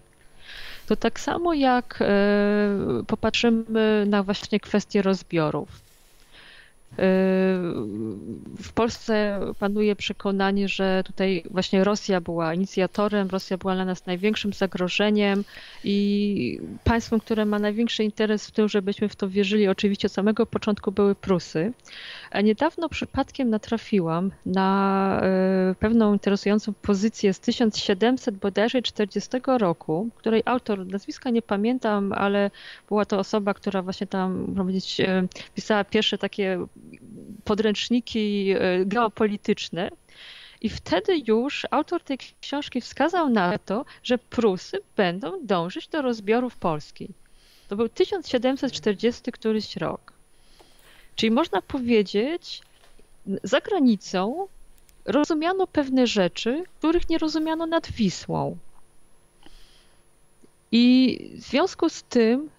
[0.87, 2.05] to tak samo jak e,
[3.07, 5.84] popatrzymy na właśnie kwestię rozbiorów.
[8.57, 14.53] W Polsce panuje przekonanie, że tutaj właśnie Rosja była inicjatorem, Rosja była dla nas największym
[14.53, 15.43] zagrożeniem
[15.83, 20.45] i państwem, które ma największy interes w tym, żebyśmy w to wierzyli, oczywiście od samego
[20.45, 21.73] początku były Prusy.
[22.35, 30.41] A niedawno przypadkiem natrafiłam na e, pewną interesującą pozycję z 1700 bodajże 40 roku, której
[30.45, 32.51] autor, nazwiska nie pamiętam, ale
[32.87, 36.65] była to osoba, która właśnie tam, powiedzieć, e, pisała pierwsze takie
[37.43, 39.89] podręczniki e, geopolityczne.
[40.61, 46.57] I wtedy już autor tej książki wskazał na to, że Prusy będą dążyć do rozbiorów
[46.57, 47.09] Polski.
[47.67, 50.14] To był 1740 któryś rok.
[51.15, 52.61] Czyli można powiedzieć,
[53.43, 54.47] za granicą
[55.05, 58.57] rozumiano pewne rzeczy, których nie rozumiano nad Wisłą.
[60.71, 62.49] I w związku z tym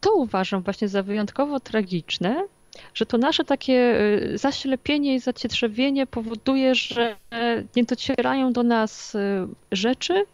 [0.00, 2.44] to uważam właśnie za wyjątkowo tragiczne,
[2.94, 4.00] że to nasze takie
[4.34, 7.16] y, zaślepienie i zacietrzewienie powoduje, że
[7.76, 9.18] nie docierają do nas y,
[9.72, 10.24] rzeczy,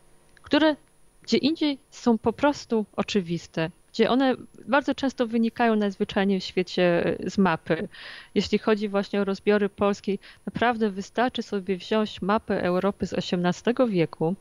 [0.43, 0.77] które
[1.23, 4.35] gdzie indziej są po prostu oczywiste, gdzie one
[4.69, 7.89] bardzo często wynikają najzwyczajniej w świecie y, z mapy.
[8.35, 14.35] Jeśli chodzi właśnie o rozbiory polskiej, naprawdę wystarczy sobie wziąć mapę Europy z XVIII wieku,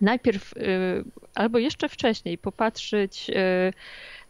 [0.00, 0.54] najpierw
[1.34, 3.30] albo jeszcze wcześniej popatrzeć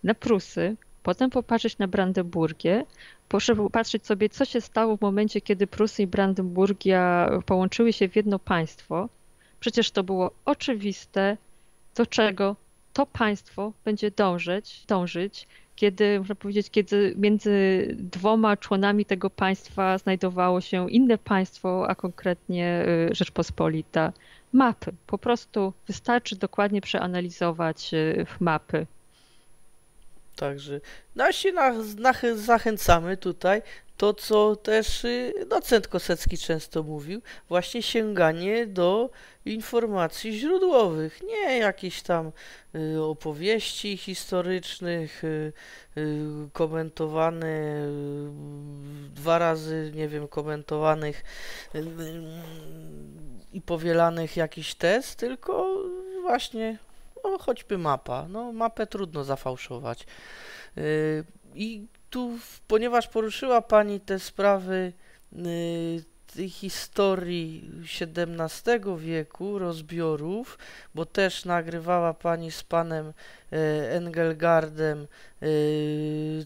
[0.04, 2.84] na Prusy, potem popatrzeć na Brandenburgię,
[3.28, 8.16] proszę popatrzeć sobie, co się stało w momencie, kiedy Prusy i Brandenburgia połączyły się w
[8.16, 9.08] jedno państwo.
[9.60, 11.36] Przecież to było oczywiste,
[11.94, 12.56] do czego
[12.94, 20.60] to państwo będzie dążyć, dążyć kiedy, można powiedzieć, kiedy między dwoma członami tego państwa znajdowało
[20.60, 24.12] się inne państwo, a konkretnie y, Rzeczpospolita.
[24.52, 24.92] Mapy.
[25.06, 28.86] Po prostu wystarczy dokładnie przeanalizować y, mapy
[30.36, 30.80] Także
[31.16, 31.48] nasi
[32.34, 33.62] zachęcamy tutaj
[33.96, 39.10] to, co też y, docent Kosecki często mówił, właśnie sięganie do
[39.44, 42.32] informacji źródłowych, nie jakichś tam
[42.74, 45.52] y, opowieści historycznych, y,
[46.52, 47.88] komentowane
[49.14, 51.24] dwa razy, nie wiem, komentowanych
[53.52, 55.76] i powielanych jakiś test, tylko
[56.22, 56.78] właśnie
[57.24, 58.26] no choćby mapa.
[58.28, 60.06] No mapę trudno zafałszować.
[61.54, 62.38] I tu,
[62.68, 64.92] ponieważ poruszyła Pani te sprawy
[66.34, 70.58] tej historii XVII wieku, rozbiorów,
[70.94, 73.06] bo też nagrywała Pani z Panem
[73.50, 73.58] yy,
[73.90, 75.06] Engelgardem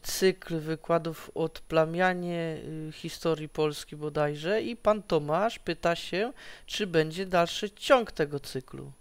[0.03, 2.59] cykl wykładów o plamianie
[2.93, 6.33] historii Polski bodajże i Pan Tomasz pyta się,
[6.67, 8.93] czy będzie dalszy ciąg tego cyklu.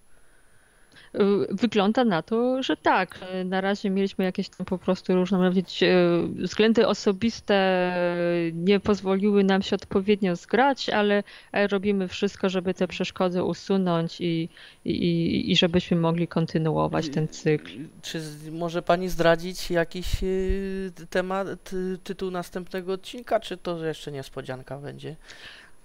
[1.50, 3.20] Wygląda na to, że tak.
[3.46, 5.88] Na razie mieliśmy jakieś tam po prostu różne, mówić, e,
[6.36, 7.58] względy osobiste
[8.54, 14.50] nie pozwoliły nam się odpowiednio zgrać, ale robimy wszystko, żeby te przeszkody usunąć i,
[14.86, 17.72] i, i żebyśmy mogli kontynuować ten cykl.
[18.02, 20.28] Czy może Pani zdradzić jakiś e,
[21.10, 21.48] temat,
[22.04, 25.16] tytuł następnego odcinka, czy to jeszcze niespodzianka będzie?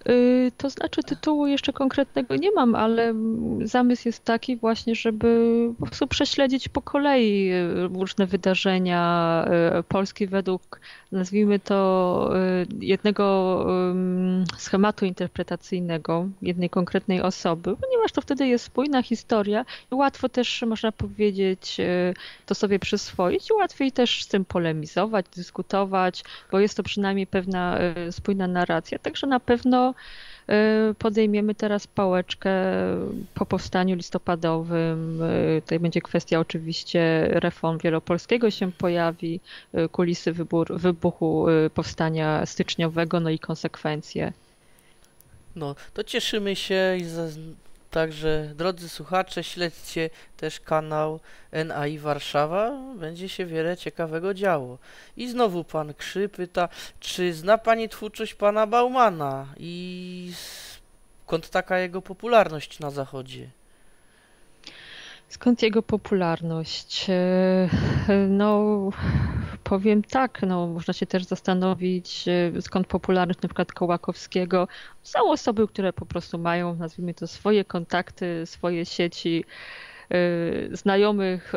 [0.08, 3.14] Y, to znaczy tytułu jeszcze konkretnego nie mam, ale
[3.64, 9.44] zamysł jest taki właśnie, żeby po prostu prześledzić po kolei y, różne wydarzenia
[9.78, 10.80] y, Polski według,
[11.12, 12.30] nazwijmy to,
[12.80, 13.66] jednego
[14.58, 20.92] schematu interpretacyjnego jednej konkretnej osoby, ponieważ to wtedy jest spójna historia i łatwo też, można
[20.92, 21.76] powiedzieć,
[22.46, 27.78] to sobie przyswoić i łatwiej też z tym polemizować, dyskutować, bo jest to przynajmniej pewna
[28.10, 28.98] spójna narracja.
[28.98, 29.91] Także na pewno
[30.90, 32.52] Y, podejmiemy teraz pałeczkę
[33.34, 35.22] po powstaniu listopadowym.
[35.22, 39.40] Y, tutaj będzie kwestia oczywiście reform wielopolskiego się pojawi,
[39.74, 40.32] y, kulisy
[40.70, 44.32] wybuchu powstania styczniowego, no i konsekwencje.
[45.56, 47.04] No, to cieszymy się i
[47.92, 51.20] Także drodzy słuchacze, śledźcie też kanał
[51.64, 54.78] NAI Warszawa, będzie się wiele ciekawego działo.
[55.16, 56.68] I znowu pan Krzy pyta,
[57.00, 60.32] czy zna pani twórczość pana Baumana i
[61.26, 63.50] skąd taka jego popularność na zachodzie?
[65.32, 67.06] Skąd jego popularność?
[67.10, 67.68] E,
[68.28, 68.90] no,
[69.64, 74.68] powiem tak, no, można się też zastanowić, e, skąd popularność na przykład Kołakowskiego.
[75.02, 79.44] Są osoby, które po prostu mają, nazwijmy to, swoje kontakty, swoje sieci
[80.10, 81.52] e, znajomych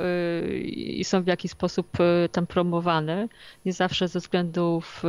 [0.64, 1.88] i są w jakiś sposób
[2.32, 3.28] tam promowane,
[3.66, 5.04] nie zawsze ze względów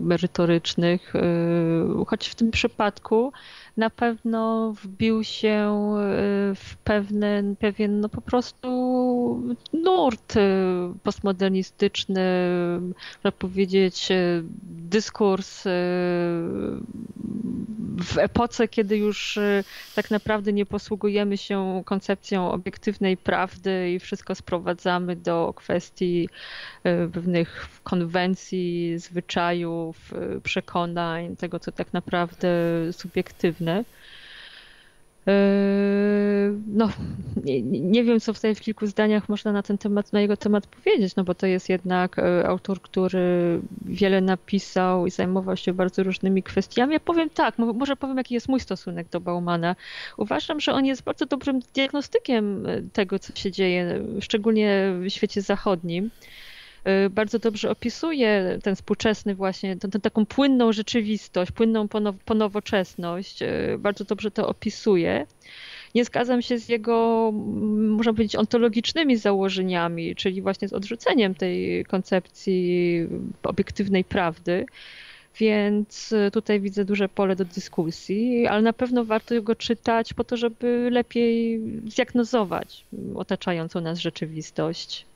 [0.00, 1.12] merytorycznych,
[2.06, 3.32] choć w tym przypadku
[3.76, 5.94] na pewno wbił się
[6.52, 8.68] y, w pewien, pewien no po prostu
[9.72, 10.40] nurt y,
[11.02, 12.22] postmodernistyczny,
[13.14, 15.62] można powiedzieć, y, dyskurs
[18.04, 19.38] w epoce, kiedy już
[19.94, 26.28] tak naprawdę nie posługujemy się koncepcją obiektywnej prawdy i wszystko sprowadzamy do kwestii
[27.12, 32.48] pewnych konwencji, zwyczajów, przekonań, tego co tak naprawdę
[32.92, 33.61] subiektywne
[35.26, 35.32] Yy,
[36.66, 36.88] no,
[37.44, 40.66] nie, nie, wiem, co tutaj w kilku zdaniach można na ten temat, na jego temat
[40.66, 46.02] powiedzieć, no bo to jest jednak e, autor, który wiele napisał i zajmował się bardzo
[46.02, 46.92] różnymi kwestiami.
[46.92, 49.76] Ja powiem tak, może powiem, jaki jest mój stosunek do Baumana.
[50.16, 55.42] Uważam, że on jest bardzo dobrym diagnostykiem e, tego, co się dzieje, szczególnie w świecie
[55.42, 56.10] zachodnim.
[56.88, 61.88] Y, bardzo dobrze opisuje ten współczesny właśnie, tę, taką płynną rzeczywistość, płynną
[62.24, 63.42] ponowoczesność.
[63.42, 65.26] Y, bardzo dobrze to opisuje.
[65.94, 67.30] Nie zgadzam się z jego,
[67.76, 73.06] można powiedzieć, ontologicznymi założeniami, czyli właśnie z odrzuceniem tej koncepcji
[73.42, 74.66] obiektywnej prawdy.
[75.38, 80.36] Więc tutaj widzę duże pole do dyskusji, ale na pewno warto go czytać po to,
[80.36, 85.06] żeby lepiej zdiagnozować otaczającą nas rzeczywistość.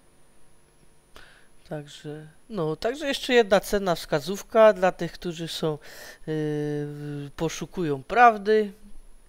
[1.68, 5.78] Także, no, także jeszcze jedna cenna wskazówka dla tych, którzy są,
[6.26, 8.72] yy, poszukują prawdy.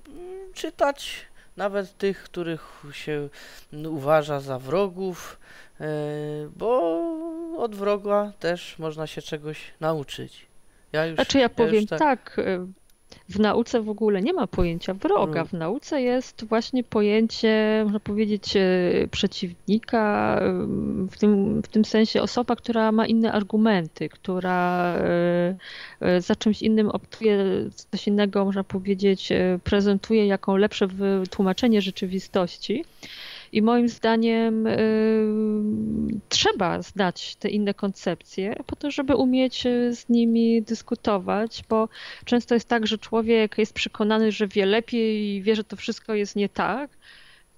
[0.07, 1.25] Yy, czytać
[1.57, 3.29] nawet tych, których się
[3.89, 5.39] uważa za wrogów,
[5.79, 5.85] yy,
[6.55, 6.97] bo
[7.57, 10.45] od wroga też można się czegoś nauczyć.
[10.91, 12.37] Ja już, znaczy ja, ja powiem tak, tak
[13.29, 15.45] w nauce w ogóle nie ma pojęcia wroga.
[15.45, 18.61] W nauce jest właśnie pojęcie, można powiedzieć, e,
[19.11, 20.39] przeciwnika,
[21.11, 25.55] w tym, w tym sensie osoba, która ma inne argumenty, która e,
[25.99, 27.45] e, za czymś innym optuje,
[27.91, 29.29] coś innego, można powiedzieć,
[29.63, 32.85] prezentuje jako lepsze wytłumaczenie rzeczywistości.
[33.51, 40.09] I moim zdaniem y, trzeba znać te inne koncepcje po to, żeby umieć y, z
[40.09, 41.89] nimi dyskutować, bo
[42.25, 46.13] często jest tak, że człowiek jest przekonany, że wie lepiej i wie, że to wszystko
[46.13, 46.89] jest nie tak,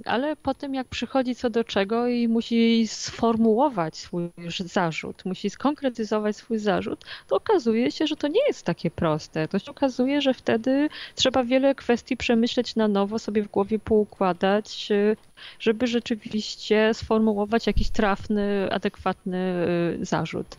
[0.05, 4.29] ale potem jak przychodzi co do czego i musi sformułować swój
[4.59, 9.47] zarzut, musi skonkretyzować swój zarzut, to okazuje się, że to nie jest takie proste.
[9.47, 14.89] To się okazuje, że wtedy trzeba wiele kwestii przemyśleć na nowo, sobie w głowie poukładać,
[15.59, 19.65] żeby rzeczywiście sformułować jakiś trafny, adekwatny
[20.01, 20.55] y, zarzut.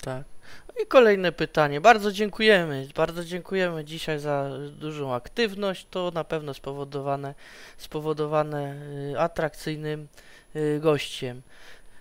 [0.00, 0.35] Tak.
[0.82, 1.80] I kolejne pytanie.
[1.80, 2.88] Bardzo dziękujemy.
[2.94, 5.86] Bardzo dziękujemy dzisiaj za dużą aktywność.
[5.90, 7.34] To na pewno spowodowane,
[7.76, 8.74] spowodowane
[9.12, 10.08] y, atrakcyjnym
[10.56, 11.42] y, gościem.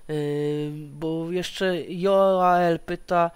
[0.09, 3.31] Y, bo jeszcze Joael pyta,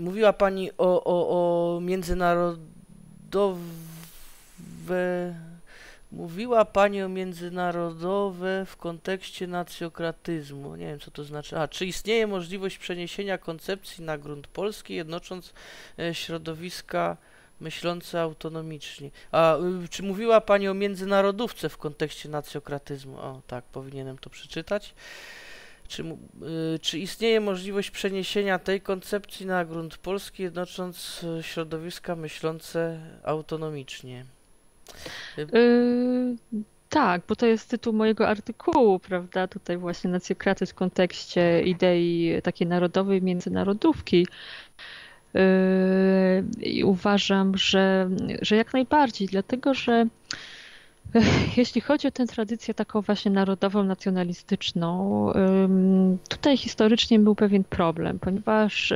[0.00, 3.58] mówiła Pani o, o, o międzynarodowe
[6.14, 10.76] Mówiła Pani o międzynarodowe w kontekście nacjokratyzmu.
[10.76, 11.58] Nie wiem, co to znaczy.
[11.58, 15.52] A, czy istnieje możliwość przeniesienia koncepcji na grunt polski, jednocząc
[15.98, 17.16] e, środowiska
[17.60, 19.10] myślące autonomicznie?
[19.32, 23.18] A, y, czy mówiła Pani o międzynarodówce w kontekście nacjokratyzmu?
[23.18, 24.94] O, tak, powinienem to przeczytać.
[25.88, 33.00] Czy, y, czy istnieje możliwość przeniesienia tej koncepcji na grunt polski, jednocząc e, środowiska myślące
[33.24, 34.26] autonomicznie?
[35.36, 36.36] Yy,
[36.88, 39.48] tak, bo to jest tytuł mojego artykułu, prawda?
[39.48, 44.26] Tutaj właśnie nacjokraty w kontekście idei takiej narodowej międzynarodówki.
[45.34, 45.40] Yy,
[46.60, 48.10] I uważam, że,
[48.42, 50.06] że jak najbardziej, dlatego że
[51.56, 55.32] jeśli chodzi o tę tradycję taką właśnie narodową, nacjonalistyczną,
[56.28, 58.92] tutaj historycznie był pewien problem, ponieważ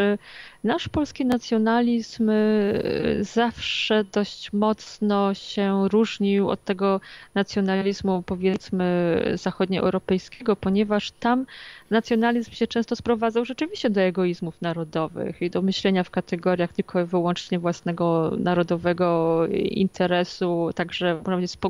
[0.64, 7.00] nasz polski nacjonalizm y, zawsze dość mocno się różnił od tego
[7.34, 11.46] nacjonalizmu, powiedzmy, zachodnioeuropejskiego, ponieważ tam
[11.90, 17.04] nacjonalizm się często sprowadzał rzeczywiście do egoizmów narodowych i do myślenia w kategoriach tylko i
[17.04, 21.22] wyłącznie własnego narodowego interesu, także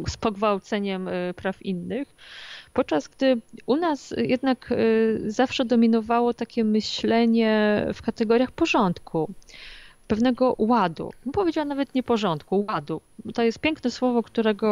[0.06, 2.08] z pogwałceniem y, praw innych.
[2.72, 9.30] Podczas gdy u nas jednak y, zawsze dominowało takie myślenie w kategoriach porządku,
[10.08, 11.10] pewnego ładu.
[11.32, 13.00] Powiedziałam nawet nie porządku, ładu.
[13.34, 14.68] To jest piękne słowo, którego,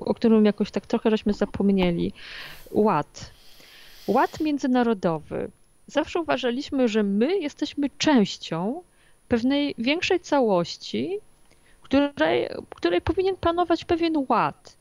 [0.00, 2.12] o którym jakoś tak trochę żeśmy zapomnieli.
[2.70, 3.30] Ład.
[4.06, 5.50] Ład międzynarodowy.
[5.86, 8.82] Zawsze uważaliśmy, że my jesteśmy częścią
[9.28, 11.18] pewnej większej całości,
[11.82, 14.76] której, której powinien panować pewien ład.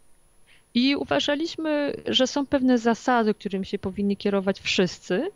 [0.76, 5.32] I uważaliśmy, że są pewne zasady, którymi się powinni kierować wszyscy,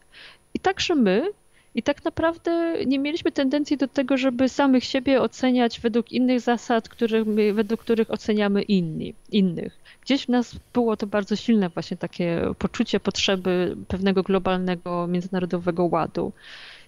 [0.53, 1.31] i także my.
[1.75, 6.89] I tak naprawdę nie mieliśmy tendencji do tego, żeby samych siebie oceniać według innych zasad,
[6.89, 9.79] których my, według których oceniamy inni, innych.
[10.01, 16.31] Gdzieś w nas było to bardzo silne właśnie takie poczucie potrzeby pewnego globalnego, międzynarodowego ładu.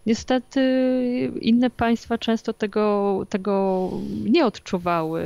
[0.06, 0.62] Niestety
[1.42, 3.90] inne państwa często tego, tego
[4.24, 5.24] nie odczuwały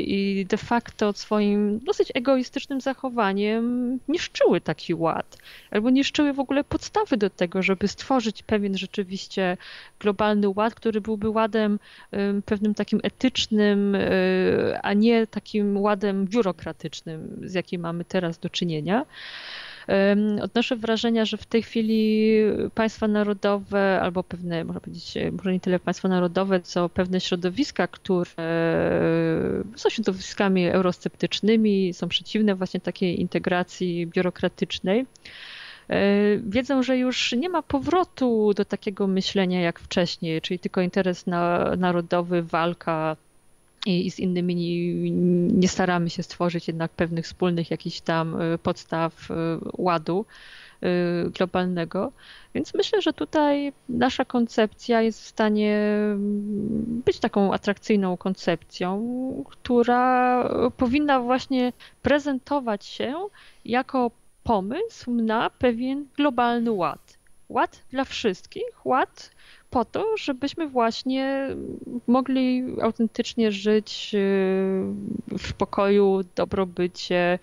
[0.00, 5.38] i de facto swoim dosyć egoistycznym zachowaniem niszczyły taki ład,
[5.70, 9.56] albo niszczyły w ogóle podstawy do tego, żeby stworzyć pewien rzeczywiście
[10.00, 11.78] globalny ład, który byłby ładem
[12.44, 19.04] pewnym takim etycznym, y, a nie takim ładem biurokratycznym, z jakim mamy teraz do czynienia.
[20.42, 22.32] Odnoszę wrażenia, że w tej chwili
[22.74, 28.30] państwa narodowe, albo pewne, można powiedzieć, może nie tyle państwa narodowe, co pewne środowiska, które
[29.76, 35.06] są środowiskami eurosceptycznymi, są przeciwne właśnie takiej integracji biurokratycznej,
[35.88, 35.96] e,
[36.36, 41.24] wiedzą, że już nie ma powrotu do takiego myślenia jak wcześniej, czyli tylko interes
[41.76, 43.16] narodowy, walka
[43.86, 45.10] i, z innymi nie,
[45.50, 49.34] nie, staramy się stworzyć jednak pewnych wspólnych jakichś tam y, podstaw y,
[49.78, 50.26] ładu
[50.82, 52.12] y, globalnego.
[52.54, 60.42] Więc myślę, że tutaj nasza koncepcja jest w stanie mm, być taką atrakcyjną koncepcją, która
[60.76, 61.72] powinna właśnie
[62.02, 63.14] prezentować się
[63.64, 64.10] jako
[64.44, 67.18] pomysł na pewien globalny ład.
[67.48, 69.30] Ład dla wszystkich, ład
[69.76, 71.48] po to, żebyśmy właśnie
[72.06, 74.18] mogli autentycznie żyć y,
[75.38, 77.38] w pokoju, dobrobycie,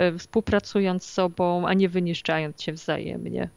[0.00, 3.48] y, współpracując z sobą, a nie wyniszczając się wzajemnie.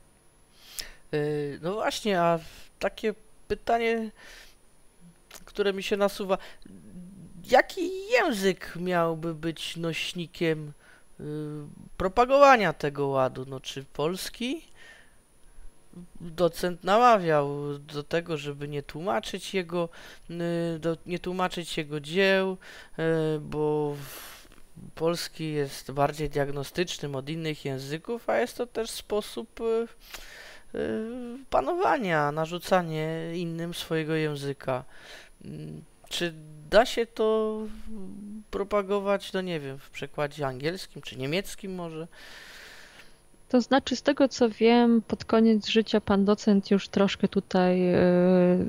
[1.13, 2.39] Y, no właśnie, a
[2.79, 3.13] takie
[3.47, 4.11] pytanie,
[5.45, 6.37] które mi się nasuwa.
[7.51, 10.73] Jaki język miałby być nośnikiem
[11.97, 13.45] propagowania tego ładu?
[13.47, 14.61] No, czy polski?
[16.21, 19.89] Docent namawiał do tego, żeby nie tłumaczyć jego,
[20.29, 22.57] y, do, nie tłumaczyć jego dzieł,
[22.99, 23.95] y, bo
[24.95, 30.77] polski jest bardziej diagnostycznym od innych języków, a jest to też sposób y,
[31.49, 34.83] panowania, narzucanie innym swojego języka.
[35.45, 36.33] Mm, czy
[36.69, 37.57] da się to
[38.51, 42.07] propagować, no nie wiem, w przekładzie angielskim czy niemieckim może?
[43.49, 47.99] To znaczy, z tego co wiem, pod koniec życia pan docent już troszkę tutaj e,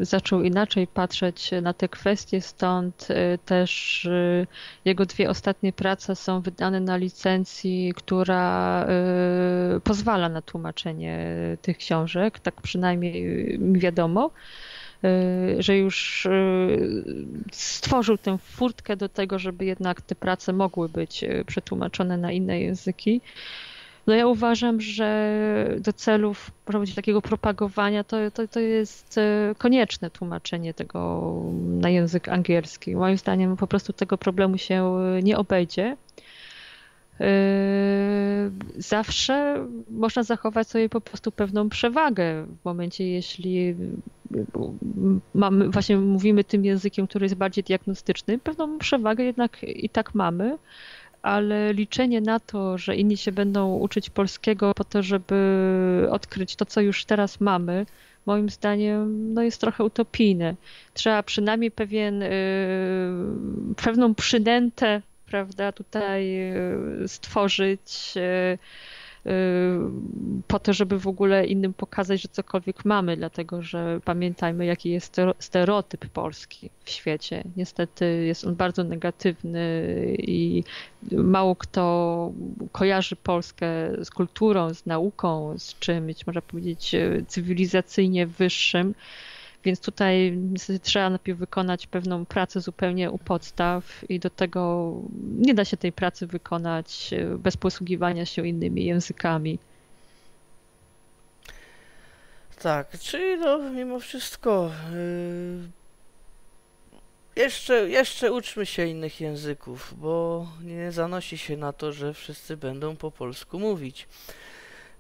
[0.00, 4.46] zaczął inaczej patrzeć na te kwestie, stąd e, też e,
[4.84, 8.86] jego dwie ostatnie prace są wydane na licencji, która
[9.84, 13.24] pozwala na tłumaczenie tych książek, tak przynajmniej
[13.58, 14.30] mi wiadomo
[15.58, 16.28] że już
[17.52, 23.20] stworzył tę furtkę do tego, żeby jednak te prace mogły być przetłumaczone na inne języki.
[24.06, 26.50] No ja uważam, że do celów
[26.96, 31.32] takiego propagowania to, to, to jest e, konieczne tłumaczenie tego
[31.66, 32.96] na język angielski.
[32.96, 35.96] Moim zdaniem po prostu tego problemu się nie obejdzie.
[37.20, 43.74] E, zawsze można zachować sobie po prostu pewną przewagę w momencie, jeśli
[45.34, 50.58] mamy, właśnie mówimy tym językiem, który jest bardziej diagnostyczny, pewną przewagę jednak i tak mamy
[51.22, 56.64] ale liczenie na to, że inni się będą uczyć polskiego po to, żeby odkryć to,
[56.64, 57.86] co już teraz mamy,
[58.26, 60.54] moim zdaniem no jest trochę utopijne.
[60.94, 62.28] Trzeba przynajmniej pewien, y,
[63.76, 66.50] pewną przynętę prawda, tutaj
[67.04, 68.58] y, stworzyć, y,
[70.46, 75.16] po to, żeby w ogóle innym pokazać, że cokolwiek mamy, dlatego że pamiętajmy, jaki jest
[75.38, 77.44] stereotyp polski w świecie.
[77.56, 79.84] Niestety jest on bardzo negatywny
[80.18, 80.64] i
[81.12, 82.32] mało kto
[82.72, 83.66] kojarzy Polskę
[84.04, 88.94] z kulturą, z nauką, z czymś, można powiedzieć, cywilizacyjnie wyższym.
[89.64, 90.38] Więc tutaj
[90.82, 94.92] trzeba najpierw wykonać pewną pracę zupełnie u podstaw i do tego
[95.22, 99.58] nie da się tej pracy wykonać bez posługiwania się innymi językami.
[102.62, 111.38] Tak, czyli no mimo wszystko yy, jeszcze, jeszcze uczmy się innych języków, bo nie zanosi
[111.38, 114.08] się na to, że wszyscy będą po polsku mówić.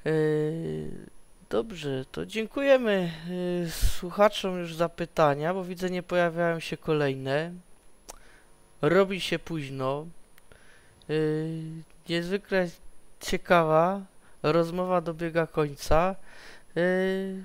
[0.04, 0.10] Yy,
[1.50, 3.10] dobrze, to dziękujemy
[3.62, 7.52] yy, słuchaczom już za pytania, bo widzę nie pojawiają się kolejne.
[8.82, 10.06] Robi się późno.
[11.08, 11.62] Yy,
[12.08, 12.68] niezwykle
[13.20, 14.00] ciekawa
[14.42, 16.16] rozmowa dobiega końca.
[16.74, 17.44] Yy,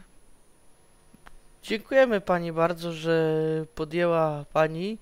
[1.64, 3.42] dziękujemy Pani bardzo, że
[3.76, 4.98] podjęła Pani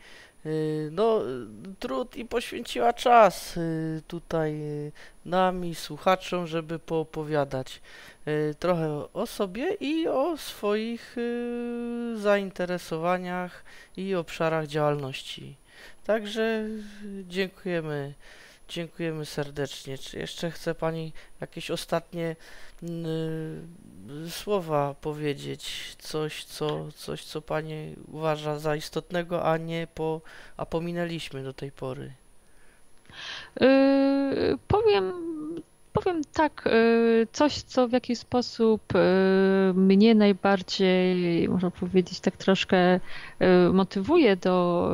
[0.91, 1.21] no,
[1.79, 3.59] trud i poświęciła czas
[4.07, 4.61] tutaj
[5.25, 7.81] nam i słuchaczom, żeby poopowiadać
[8.59, 11.15] trochę o sobie i o swoich
[12.15, 13.63] zainteresowaniach
[13.97, 15.55] i obszarach działalności.
[16.03, 16.67] Także
[17.27, 18.13] dziękujemy.
[18.69, 19.97] Dziękujemy serdecznie.
[19.97, 22.35] Czy jeszcze chce Pani jakieś ostatnie
[22.83, 25.95] y, słowa powiedzieć?
[25.99, 30.21] Coś co, coś, co Pani uważa za istotnego, a nie po,
[30.57, 32.13] a pominęliśmy do tej pory?
[33.61, 35.13] Yy, powiem
[35.93, 38.99] powiem tak, y, coś, co w jakiś sposób y,
[39.73, 42.99] mnie najbardziej, można powiedzieć, tak troszkę
[43.73, 44.89] motywuje do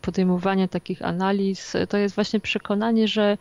[0.00, 3.38] podejmowania takich analiz, to jest właśnie przekonanie, że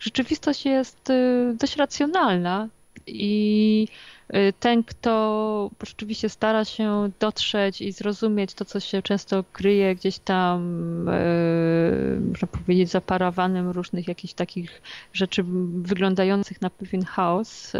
[0.00, 1.12] rzeczywistość jest
[1.54, 2.68] dość racjonalna
[3.06, 3.88] i
[4.60, 11.08] ten, kto rzeczywiście stara się dotrzeć i zrozumieć to, co się często kryje gdzieś tam,
[11.08, 14.82] y, można powiedzieć, zaparowanym różnych jakichś takich
[15.12, 15.44] rzeczy
[15.82, 17.78] wyglądających na pewien chaos, y,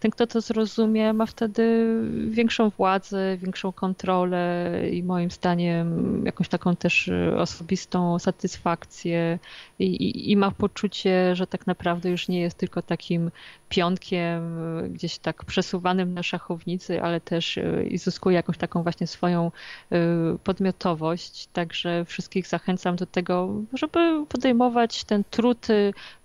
[0.00, 1.94] ten, kto to zrozumie, ma wtedy
[2.28, 9.38] większą władzę, większą kontrolę i moim zdaniem jakąś taką też osobistą satysfakcję
[9.78, 13.30] i, i, i ma poczucie, że tak naprawdę już nie jest tylko takim
[13.72, 14.58] pionkiem
[14.92, 19.50] gdzieś tak przesuwanym na szachownicy, ale też e, i zyskuje jakąś taką właśnie swoją
[19.92, 19.98] e,
[20.44, 21.48] podmiotowość.
[21.52, 25.66] Także wszystkich zachęcam do tego, żeby podejmować ten trud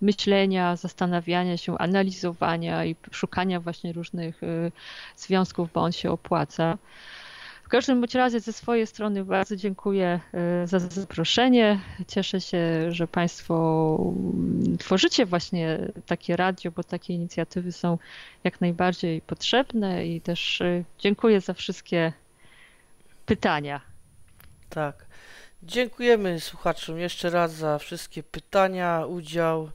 [0.00, 4.40] myślenia, zastanawiania się, analizowania i szukania właśnie różnych
[5.16, 6.78] związków, bo on się opłaca.
[7.68, 11.80] W każdym bądź razie ze swojej strony bardzo dziękuję e, za zaproszenie.
[12.06, 17.98] Cieszę się, że Państwo mm, tworzycie właśnie takie radio, bo takie inicjatywy są
[18.44, 22.12] jak najbardziej potrzebne i też e, dziękuję za wszystkie
[23.26, 23.80] pytania.
[24.70, 25.06] Tak.
[25.62, 29.70] Dziękujemy słuchaczom jeszcze raz za wszystkie pytania, udział e,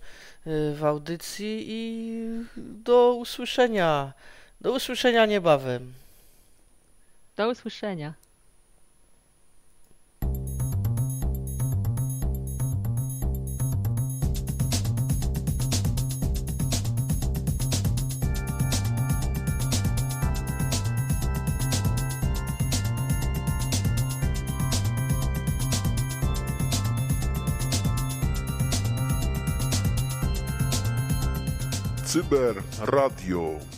[0.74, 2.24] w audycji i
[2.58, 4.14] do usłyszenia.
[4.62, 6.03] Do usłyszenia niebawem.
[7.36, 8.14] Do usłyszenia.
[32.14, 33.73] Cyber Radio.